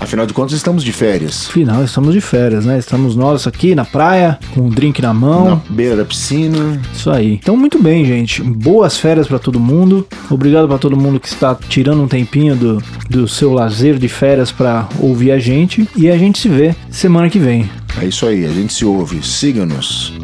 Afinal 0.00 0.26
de 0.26 0.32
contas, 0.32 0.52
estamos 0.52 0.82
de 0.82 0.92
férias. 0.92 1.46
Afinal, 1.48 1.84
estamos 1.84 2.12
de 2.12 2.20
férias, 2.20 2.64
né? 2.64 2.78
Estamos 2.78 3.14
nós 3.14 3.46
aqui 3.46 3.74
na 3.74 3.84
praia, 3.84 4.38
com 4.54 4.62
um 4.62 4.68
drink 4.68 5.00
na 5.00 5.14
mão. 5.14 5.44
Na 5.44 5.60
beira 5.70 5.96
da 5.96 6.04
piscina. 6.04 6.80
Isso 6.92 7.10
aí. 7.10 7.34
Então, 7.34 7.56
muito 7.56 7.80
bem, 7.82 8.04
gente. 8.04 8.42
Boas 8.42 8.96
férias 8.98 9.26
para 9.26 9.38
todo 9.38 9.60
mundo. 9.60 10.06
Obrigado 10.30 10.66
para 10.66 10.78
todo 10.78 10.96
mundo 10.96 11.20
que 11.20 11.28
está 11.28 11.54
tirando 11.54 12.02
um 12.02 12.08
tempinho 12.08 12.56
do, 12.56 12.82
do 13.08 13.28
seu 13.28 13.52
lazer 13.52 13.98
de 13.98 14.08
férias 14.08 14.50
para 14.50 14.88
ouvir 14.98 15.30
a 15.30 15.38
gente. 15.38 15.88
E 15.96 16.10
a 16.10 16.18
gente 16.18 16.38
se 16.38 16.48
vê 16.48 16.74
semana 16.90 17.30
que 17.30 17.38
vem. 17.38 17.70
É 18.00 18.06
isso 18.06 18.26
aí, 18.26 18.44
a 18.44 18.50
gente 18.50 18.72
se 18.72 18.84
ouve. 18.84 19.22
Siga-nos. 19.22 20.14